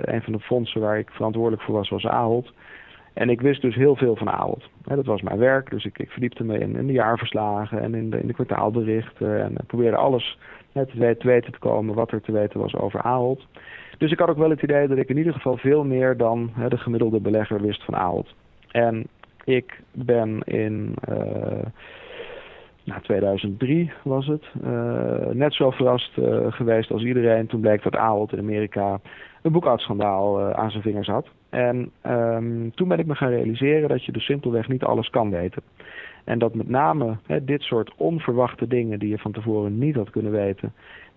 een 0.00 0.22
van 0.22 0.32
de 0.32 0.40
fondsen 0.40 0.80
waar 0.80 0.98
ik 0.98 1.10
verantwoordelijk 1.10 1.62
voor 1.62 1.74
was, 1.74 1.88
was 1.88 2.06
Ahold. 2.06 2.52
En 3.12 3.30
ik 3.30 3.40
wist 3.40 3.62
dus 3.62 3.74
heel 3.74 3.96
veel 3.96 4.16
van 4.16 4.30
Ahold. 4.30 4.68
dat 4.84 5.04
was 5.04 5.22
mijn 5.22 5.38
werk, 5.38 5.70
dus 5.70 5.84
ik, 5.84 5.98
ik 5.98 6.10
verdiepte 6.10 6.44
me 6.44 6.58
in, 6.58 6.76
in, 6.76 6.86
de 6.86 6.92
jaarverslagen 6.92 7.82
en 7.82 7.94
in 7.94 8.10
de, 8.10 8.20
in 8.20 8.26
de 8.26 8.34
kwartaalberichten. 8.34 9.42
En 9.42 9.54
probeerde 9.66 9.96
alles 9.96 10.38
te, 10.72 11.16
te 11.18 11.26
weten 11.26 11.52
te 11.52 11.58
komen 11.58 11.94
wat 11.94 12.12
er 12.12 12.20
te 12.20 12.32
weten 12.32 12.60
was 12.60 12.74
over 12.74 13.02
Ahold. 13.02 13.46
Dus 14.02 14.10
ik 14.10 14.18
had 14.18 14.28
ook 14.28 14.36
wel 14.36 14.50
het 14.50 14.62
idee 14.62 14.88
dat 14.88 14.98
ik 14.98 15.08
in 15.08 15.16
ieder 15.16 15.32
geval 15.32 15.56
veel 15.56 15.84
meer 15.84 16.16
dan 16.16 16.50
hè, 16.52 16.68
de 16.68 16.76
gemiddelde 16.76 17.20
belegger 17.20 17.60
wist 17.60 17.84
van 17.84 17.96
Ahold. 17.96 18.34
En 18.70 19.06
ik 19.44 19.80
ben 19.92 20.40
in 20.44 20.94
uh, 21.08 21.16
nou, 22.84 23.02
2003 23.02 23.92
was 24.02 24.26
het, 24.26 24.44
uh, 24.64 25.26
net 25.32 25.54
zo 25.54 25.70
verrast 25.70 26.16
uh, 26.16 26.52
geweest 26.52 26.90
als 26.90 27.02
iedereen. 27.02 27.46
Toen 27.46 27.60
bleek 27.60 27.82
dat 27.82 27.96
Ahold 27.96 28.32
in 28.32 28.38
Amerika 28.38 29.00
een 29.42 29.52
boekhoudschandaal 29.52 30.54
aan 30.54 30.70
zijn 30.70 30.82
vingers 30.82 31.08
had. 31.08 31.26
En 31.50 31.90
um, 32.06 32.74
toen 32.74 32.88
ben 32.88 32.98
ik 32.98 33.06
me 33.06 33.14
gaan 33.14 33.30
realiseren 33.30 33.88
dat 33.88 34.04
je 34.04 34.12
dus 34.12 34.24
simpelweg 34.24 34.68
niet 34.68 34.84
alles 34.84 35.10
kan 35.10 35.30
weten. 35.30 35.62
En 36.24 36.38
dat 36.38 36.54
met 36.54 36.68
name 36.68 37.16
hè, 37.26 37.44
dit 37.44 37.62
soort 37.62 37.92
onverwachte 37.96 38.66
dingen 38.66 38.98
die 38.98 39.08
je 39.08 39.18
van 39.18 39.32
tevoren 39.32 39.78
niet 39.78 39.94
had 39.94 40.10
kunnen 40.10 40.32
weten, 40.32 40.72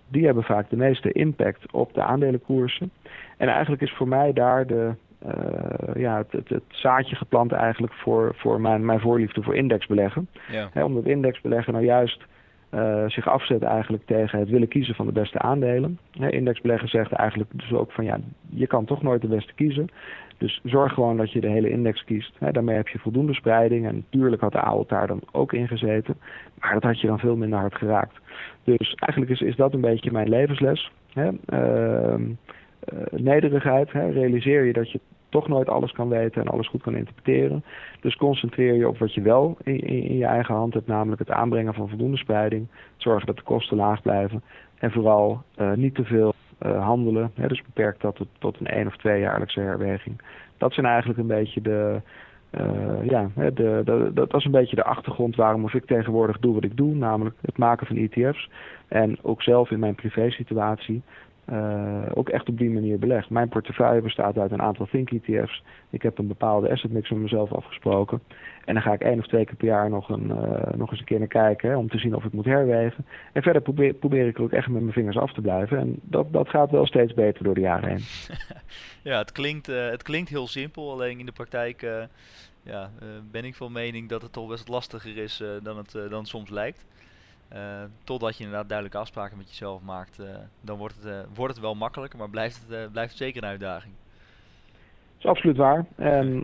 die 0.08 0.26
hebben 0.26 0.44
vaak 0.44 0.70
de 0.70 0.76
meeste 0.76 1.12
impact 1.12 1.72
op 1.72 1.94
de 1.94 2.04
aandelenkoersen. 2.04 2.92
En 3.38 3.48
eigenlijk 3.48 3.82
is 3.82 3.94
voor 3.94 4.08
mij 4.08 4.34
daar 4.34 4.68
de, 4.68 4.92
uh, 5.26 6.02
ja, 6.02 6.18
het, 6.18 6.32
het, 6.32 6.50
het, 6.50 6.64
zaadje 6.68 7.16
geplant 7.16 7.52
eigenlijk 7.52 7.94
voor, 7.94 8.34
voor 8.36 8.62
mijn, 8.62 8.86
mijn 8.86 9.00
voorliefde 9.00 9.44
voor 9.44 9.56
indexbeleggen. 9.56 10.28
Ja. 10.52 10.84
omdat 10.84 11.06
indexbeleggen 11.06 11.74
nou 11.74 11.86
juist 11.86 12.24
uh, 12.72 13.04
zich 13.08 13.28
afzet 13.28 13.64
eigenlijk 13.64 14.06
tegen 14.06 14.40
het 14.40 14.50
willen 14.50 14.68
kiezen 14.68 14.96
van 14.96 15.06
de 15.06 15.12
beste 15.12 15.40
aandelen. 15.40 16.00
He, 16.12 16.30
indexbeleggen 16.30 16.88
zegt 16.88 17.12
eigenlijk 17.12 17.50
dus 17.54 17.74
ook 17.74 17.92
van 17.92 18.06
ja, 18.06 18.20
je 18.56 18.68
kan 18.68 18.86
toch 18.86 19.02
nooit 19.02 19.22
de 19.22 19.28
beste 19.28 19.54
kiezen. 19.54 19.90
Dus 20.38 20.62
zorg 20.64 20.94
gewoon 20.94 21.18
dat 21.18 21.32
je 21.32 21.42
de 21.42 21.50
hele 21.50 21.70
index 21.70 22.04
kiest. 22.04 22.36
He, 22.40 22.52
daarmee 22.52 22.76
heb 22.76 22.88
je 22.88 23.00
voldoende 23.00 23.34
spreiding. 23.34 23.88
En 23.88 23.96
natuurlijk 23.96 24.42
had 24.42 24.52
de 24.52 24.60
AOL 24.60 24.86
daar 24.88 25.08
dan 25.08 25.22
ook 25.32 25.54
in 25.54 25.68
gezeten. 25.68 26.18
Maar 26.60 26.74
dat 26.74 26.84
had 26.84 27.02
je 27.02 27.08
dan 27.08 27.20
veel 27.20 27.36
minder 27.36 27.60
hard 27.60 27.76
geraakt. 27.76 28.18
Dus 28.64 28.94
eigenlijk 28.94 29.32
is, 29.32 29.42
is 29.42 29.56
dat 29.56 29.74
een 29.74 29.82
beetje 29.82 30.12
mijn 30.12 30.30
levensles. 30.30 30.92
Hè? 31.14 31.30
Uh, 31.50 32.22
nederigheid. 33.10 33.92
Realiseer 33.92 34.64
je 34.64 34.74
dat 34.74 34.92
je 34.92 35.00
toch 35.30 35.48
nooit 35.48 35.70
alles 35.70 35.92
kan 35.92 36.10
weten 36.10 36.42
en 36.42 36.48
alles 36.48 36.68
goed 36.68 36.82
kan 36.82 36.96
interpreteren. 36.96 37.64
Dus 38.02 38.16
concentreer 38.16 38.74
je 38.74 38.88
op 38.88 38.98
wat 38.98 39.14
je 39.14 39.22
wel 39.22 39.58
in, 39.64 40.18
je 40.18 40.26
eigen 40.26 40.56
hand 40.56 40.74
hebt, 40.74 40.88
namelijk 40.88 41.20
het 41.20 41.32
aanbrengen 41.32 41.74
van 41.74 41.90
voldoende 41.90 42.18
spreiding. 42.18 42.68
Zorgen 42.98 43.26
dat 43.26 43.36
de 43.36 43.44
kosten 43.44 43.78
laag 43.78 44.02
blijven. 44.02 44.44
En 44.78 44.92
vooral 44.92 45.42
uh, 45.58 45.74
niet 45.74 45.96
te 45.96 46.04
veel 46.04 46.34
handelen. 46.60 47.32
Hè? 47.36 47.48
Dus 47.48 47.62
beperk 47.62 48.02
dat 48.02 48.16
tot, 48.16 48.28
tot 48.40 48.60
een 48.60 48.68
één 48.68 48.88
of 48.88 48.98
twee 48.98 49.20
jaarlijkse 49.20 49.60
herweging. 49.60 50.22
Dat 50.58 50.74
zijn 50.74 50.86
eigenlijk 50.86 51.20
een 51.20 51.28
beetje 51.28 51.62
de, 51.62 52.02
uh, 52.52 53.10
ja, 53.10 53.30
de, 53.36 54.12
dat 54.14 54.34
is 54.34 54.46
een 54.46 54.52
beetje 54.52 54.76
de 54.76 54.84
achtergrond 54.84 55.36
waarom 55.36 55.70
ik 55.70 55.86
tegenwoordig 55.86 56.40
doe 56.40 56.54
wat 56.54 56.64
ik 56.64 56.78
doe, 56.78 56.96
namelijk 56.96 57.36
het 57.42 57.58
maken 57.58 57.88
van 57.88 57.96
ETF's. 57.96 58.50
En 58.88 59.18
ook 59.22 59.42
zelf 59.42 59.72
in 59.72 59.80
mijn 59.80 59.96
privésituatie 59.96 61.02
uh, 61.52 62.02
ook 62.14 62.30
echt 62.30 62.50
op 62.50 62.58
die 62.58 62.70
manier 62.70 63.00
belegd. 63.00 63.30
Mijn 63.30 63.50
portefeuille 63.50 64.02
bestaat 64.02 64.38
uit 64.38 64.52
een 64.52 64.62
aantal 64.62 64.86
Think 64.86 65.12
ETF's. 65.12 65.64
Ik 65.90 66.02
heb 66.02 66.18
een 66.18 66.28
bepaalde 66.28 66.72
asset 66.72 66.92
mix 66.92 67.10
met 67.10 67.20
mezelf 67.20 67.52
afgesproken. 67.52 68.22
En 68.66 68.74
dan 68.74 68.84
ga 68.84 68.94
ik 68.94 69.02
één 69.02 69.20
of 69.20 69.28
twee 69.28 69.46
keer 69.46 69.56
per 69.56 69.68
jaar 69.68 69.90
nog, 69.90 70.10
een, 70.10 70.28
uh, 70.28 70.74
nog 70.76 70.92
eens 70.92 71.00
een 71.00 71.06
keer 71.06 71.20
naar 71.20 71.28
kijken 71.28 71.78
om 71.78 71.90
te 71.90 71.98
zien 71.98 72.16
of 72.16 72.24
ik 72.24 72.34
moet 72.34 72.46
herwegen. 72.46 73.06
En 73.34 73.42
verder 73.42 73.62
probeer, 73.62 73.94
probeer 73.94 74.28
ik 74.28 74.40
ook 74.40 74.52
echt 74.52 74.68
met 74.68 74.82
mijn 74.82 74.94
vingers 74.94 75.18
af 75.18 75.34
te 75.34 75.42
blijven. 75.42 75.78
En 75.78 76.00
dat, 76.02 76.34
dat 76.34 76.50
gaat 76.50 76.72
wel 76.72 76.86
steeds 76.86 77.14
beter 77.14 77.44
door 77.44 77.54
de 77.54 77.62
jaren 77.62 77.90
heen. 77.90 78.04
ja, 79.12 79.18
het 79.18 79.32
klinkt, 79.32 79.70
uh, 79.70 79.90
het 79.90 80.04
klinkt 80.04 80.30
heel 80.30 80.48
simpel, 80.48 80.92
alleen 80.92 81.20
in 81.20 81.26
de 81.26 81.32
praktijk 81.32 81.88
ja, 82.64 82.90
ben 83.32 83.46
ik 83.46 83.56
van 83.56 83.72
mening 83.72 84.10
dat 84.10 84.22
het 84.22 84.34
toch 84.34 84.50
best 84.50 84.68
lastiger 84.68 85.18
is 85.18 85.44
dan 85.64 85.78
het 85.78 85.98
dan 86.10 86.26
soms 86.26 86.50
lijkt. 86.50 86.86
Totdat 88.04 88.38
je 88.38 88.44
inderdaad 88.44 88.68
duidelijke 88.70 89.00
afspraken 89.00 89.38
met 89.38 89.50
jezelf 89.50 89.82
maakt, 89.82 90.20
dan 90.62 90.78
wordt 90.78 90.96
het, 91.04 91.26
wordt 91.36 91.54
het 91.54 91.64
wel 91.64 91.76
makkelijker, 91.76 92.20
maar 92.20 92.30
blijft 92.30 92.66
het, 92.68 92.92
blijft 92.92 93.10
het 93.10 93.22
zeker 93.22 93.44
een 93.44 93.50
uitdaging. 93.50 93.94
Absoluut 95.26 95.58
waar. 95.58 95.86
En 95.96 96.44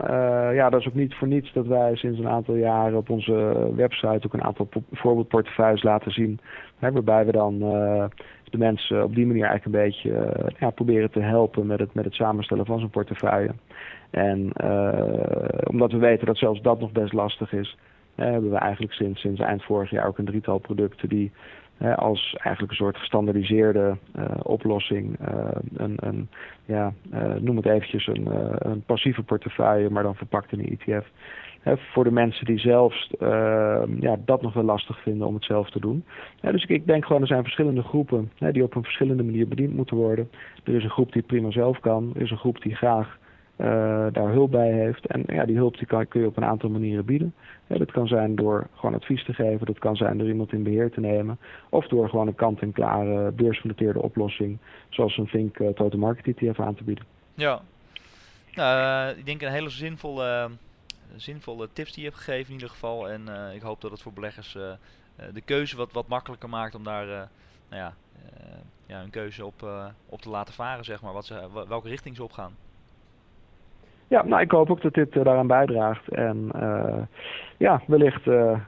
ja, 0.53 0.69
dat 0.69 0.79
is 0.79 0.87
ook 0.87 0.93
niet 0.93 1.15
voor 1.15 1.27
niets 1.27 1.53
dat 1.53 1.67
wij 1.67 1.95
sinds 1.95 2.19
een 2.19 2.27
aantal 2.27 2.55
jaren 2.55 2.97
op 2.97 3.09
onze 3.09 3.69
website 3.75 4.25
ook 4.25 4.33
een 4.33 4.43
aantal 4.43 4.69
voorbeeldportefeuilles 4.91 5.83
laten 5.83 6.11
zien. 6.11 6.39
Waarbij 6.79 7.25
we 7.25 7.31
dan 7.31 7.59
de 8.49 8.57
mensen 8.57 9.03
op 9.03 9.15
die 9.15 9.25
manier 9.25 9.45
eigenlijk 9.45 9.75
een 9.75 9.83
beetje 9.83 10.33
ja, 10.59 10.69
proberen 10.69 11.11
te 11.11 11.19
helpen 11.19 11.67
met 11.67 11.79
het, 11.79 11.93
met 11.93 12.05
het 12.05 12.13
samenstellen 12.13 12.65
van 12.65 12.79
zo'n 12.79 12.89
portefeuille. 12.89 13.51
En 14.09 14.51
omdat 15.67 15.91
we 15.91 15.97
weten 15.97 16.25
dat 16.25 16.37
zelfs 16.37 16.61
dat 16.61 16.79
nog 16.79 16.91
best 16.91 17.13
lastig 17.13 17.53
is, 17.53 17.77
hebben 18.15 18.51
we 18.51 18.57
eigenlijk 18.57 18.93
sinds, 18.93 19.21
sinds 19.21 19.39
eind 19.39 19.63
vorig 19.63 19.89
jaar 19.89 20.07
ook 20.07 20.17
een 20.17 20.25
drietal 20.25 20.57
producten 20.57 21.09
die 21.09 21.31
als 21.95 22.35
eigenlijk 22.39 22.71
een 22.71 22.85
soort 22.85 22.97
gestandardiseerde 22.97 23.97
oplossing. 24.41 25.19
een, 25.75 25.95
een, 25.95 26.29
ja, 26.65 26.93
noem 27.39 27.55
het 27.55 27.65
eventjes 27.65 28.07
een, 28.07 28.27
een 28.71 28.83
passieve 28.83 29.23
portefeuille, 29.23 29.89
maar 29.89 30.03
dan 30.03 30.15
verpakt 30.15 30.51
in 30.51 30.59
een 30.59 30.79
ETF 30.79 31.07
voor 31.63 32.03
de 32.03 32.11
mensen 32.11 32.45
die 32.45 32.59
zelfs 32.59 33.11
uh, 33.19 33.83
ja, 33.99 34.17
dat 34.25 34.41
nog 34.41 34.53
wel 34.53 34.63
lastig 34.63 35.01
vinden 35.01 35.27
om 35.27 35.33
het 35.33 35.43
zelf 35.43 35.69
te 35.69 35.79
doen. 35.79 36.03
dus 36.41 36.63
ik, 36.63 36.69
ik, 36.69 36.85
denk 36.85 37.05
gewoon, 37.05 37.21
er 37.21 37.27
zijn 37.27 37.43
verschillende 37.43 37.83
groepen 37.83 38.31
die 38.37 38.63
op 38.63 38.75
een 38.75 38.83
verschillende 38.83 39.23
manier 39.23 39.47
bediend 39.47 39.75
moeten 39.75 39.97
worden. 39.97 40.29
Er 40.63 40.75
is 40.75 40.83
een 40.83 40.89
groep 40.89 41.11
die 41.11 41.21
prima 41.21 41.51
zelf 41.51 41.79
kan. 41.79 42.11
Er 42.15 42.21
is 42.21 42.31
een 42.31 42.37
groep 42.37 42.61
die 42.61 42.75
graag 42.75 43.19
daar 44.11 44.31
hulp 44.31 44.51
bij 44.51 44.71
heeft. 44.71 45.05
En 45.05 45.23
ja, 45.27 45.45
die 45.45 45.55
hulp 45.55 45.77
die 45.77 45.87
kan, 45.87 46.07
kun 46.07 46.21
je 46.21 46.27
op 46.27 46.37
een 46.37 46.45
aantal 46.45 46.69
manieren 46.69 47.05
bieden. 47.05 47.33
dat 47.67 47.91
kan 47.91 48.07
zijn 48.07 48.35
door 48.35 48.67
gewoon 48.75 48.95
advies 48.95 49.25
te 49.25 49.33
geven. 49.33 49.65
Dat 49.65 49.79
kan 49.79 49.95
zijn 49.95 50.17
door 50.17 50.27
iemand 50.27 50.53
in 50.53 50.63
beheer 50.63 50.91
te 50.91 50.99
nemen. 50.99 51.39
Of 51.69 51.87
door 51.87 52.09
gewoon 52.09 52.27
een 52.27 52.35
kant-en-klare 52.35 53.31
beursgenoteerde 53.31 54.01
oplossing. 54.01 54.57
Zoals 54.89 55.17
een 55.17 55.27
Vink 55.27 55.59
uh, 55.59 55.67
Total 55.67 55.99
Market 55.99 56.37
ETF 56.37 56.59
aan 56.59 56.75
te 56.75 56.83
bieden. 56.83 57.05
Ja, 57.33 57.61
nou, 58.53 59.09
ik 59.17 59.25
denk 59.25 59.41
een 59.41 59.51
hele 59.51 59.69
zinvolle 59.69 60.49
zinvolle 61.15 61.69
tips 61.73 61.93
die 61.93 62.03
je 62.03 62.09
hebt 62.09 62.21
gegeven 62.21 62.47
in 62.47 62.53
ieder 62.53 62.69
geval. 62.69 63.09
En 63.09 63.21
uh, 63.29 63.55
ik 63.55 63.61
hoop 63.61 63.81
dat 63.81 63.91
het 63.91 64.01
voor 64.01 64.13
beleggers 64.13 64.55
uh, 64.55 64.71
de 65.33 65.41
keuze 65.41 65.77
wat, 65.77 65.91
wat 65.91 66.07
makkelijker 66.07 66.49
maakt 66.49 66.75
om 66.75 66.83
daar 66.83 67.05
nou 67.69 67.81
ja, 67.81 67.93
ja, 68.85 69.01
een 69.01 69.09
keuze 69.09 69.45
op, 69.45 69.67
op 70.05 70.21
te 70.21 70.29
laten 70.29 70.53
varen, 70.53 70.85
zeg 70.85 71.01
maar. 71.01 71.13
Wat 71.13 71.25
ze, 71.25 71.65
welke 71.67 71.87
richting 71.87 72.15
ze 72.15 72.23
op 72.23 72.31
gaan. 72.31 72.55
Ja, 74.11 74.23
nou, 74.23 74.41
ik 74.41 74.51
hoop 74.51 74.69
ook 74.69 74.81
dat 74.81 74.93
dit 74.93 75.13
daaraan 75.13 75.47
bijdraagt. 75.47 76.09
En 76.09 76.51
ja, 77.57 77.81
wellicht 77.87 78.23
ja, 78.23 78.61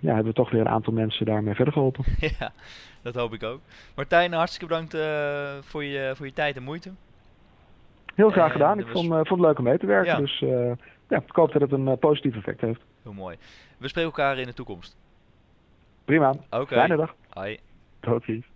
hebben 0.00 0.24
we 0.24 0.32
toch 0.32 0.50
weer 0.50 0.60
een 0.60 0.68
aantal 0.68 0.92
mensen 0.92 1.26
daarmee 1.26 1.54
verder 1.54 1.72
geholpen. 1.72 2.04
ja, 2.38 2.52
dat 3.02 3.14
hoop 3.14 3.32
ik 3.32 3.42
ook. 3.42 3.60
Martijn, 3.96 4.32
hartstikke 4.32 4.66
bedankt 4.66 4.96
voor, 5.66 5.84
je, 5.84 6.12
voor 6.16 6.26
je 6.26 6.32
tijd 6.32 6.56
en 6.56 6.62
moeite. 6.62 6.90
Heel 8.14 8.30
graag 8.30 8.52
gedaan. 8.52 8.78
Ik 8.78 8.86
vond, 8.86 9.06
vond 9.06 9.28
het 9.28 9.40
leuk 9.40 9.58
om 9.58 9.64
mee 9.64 9.78
te 9.78 9.86
werken. 9.86 10.18
Dus 10.18 10.42
ja, 11.08 11.16
ik 11.16 11.36
hoop 11.36 11.52
dat 11.52 11.62
het 11.62 11.72
een 11.72 11.88
uh, 11.88 11.96
positief 12.00 12.36
effect 12.36 12.60
heeft. 12.60 12.80
Heel 13.02 13.12
mooi. 13.12 13.36
We 13.78 13.88
spreken 13.88 14.10
elkaar 14.10 14.38
in 14.38 14.46
de 14.46 14.54
toekomst. 14.54 14.96
Prima. 16.04 16.30
Oké. 16.30 16.56
Okay. 16.56 16.78
Fijne 16.78 16.96
dag. 16.96 17.14
Hoi. 17.28 17.58
Tot 18.00 18.24
ziens. 18.24 18.46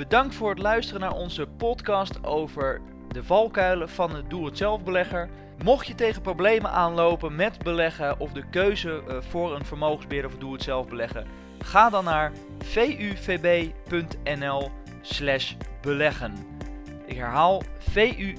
Bedankt 0.00 0.34
voor 0.34 0.50
het 0.50 0.58
luisteren 0.58 1.00
naar 1.00 1.14
onze 1.14 1.46
podcast 1.46 2.24
over 2.24 2.80
de 3.08 3.24
valkuilen 3.24 3.88
van 3.88 4.14
het 4.14 4.30
doe-het-zelf 4.30 4.82
belegger. 4.82 5.28
Mocht 5.62 5.86
je 5.86 5.94
tegen 5.94 6.22
problemen 6.22 6.70
aanlopen 6.70 7.34
met 7.34 7.58
beleggen 7.58 8.20
of 8.20 8.32
de 8.32 8.48
keuze 8.50 9.02
uh, 9.08 9.16
voor 9.20 9.54
een 9.54 9.64
vermogensbeheerder 9.64 10.30
of 10.30 10.38
doe-het-zelf 10.38 10.88
beleggen, 10.88 11.26
ga 11.58 11.90
dan 11.90 12.04
naar 12.04 12.32
vuvb.nl 12.58 14.70
slash 15.00 15.54
beleggen. 15.80 16.34
Ik 17.06 17.16
herhaal 17.16 17.62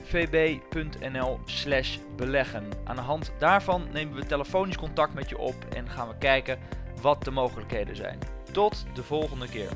vuvb.nl 0.03 1.39
slash 1.45 1.97
beleggen. 2.15 2.67
Aan 2.83 2.95
de 2.95 3.01
hand 3.01 3.33
daarvan 3.39 3.87
nemen 3.91 4.15
we 4.15 4.25
telefonisch 4.25 4.77
contact 4.77 5.13
met 5.13 5.29
je 5.29 5.37
op 5.37 5.55
en 5.75 5.89
gaan 5.89 6.07
we 6.07 6.17
kijken 6.17 6.59
wat 7.01 7.23
de 7.23 7.31
mogelijkheden 7.31 7.95
zijn. 7.95 8.19
Tot 8.51 8.85
de 8.93 9.03
volgende 9.03 9.49
keer. 9.49 9.69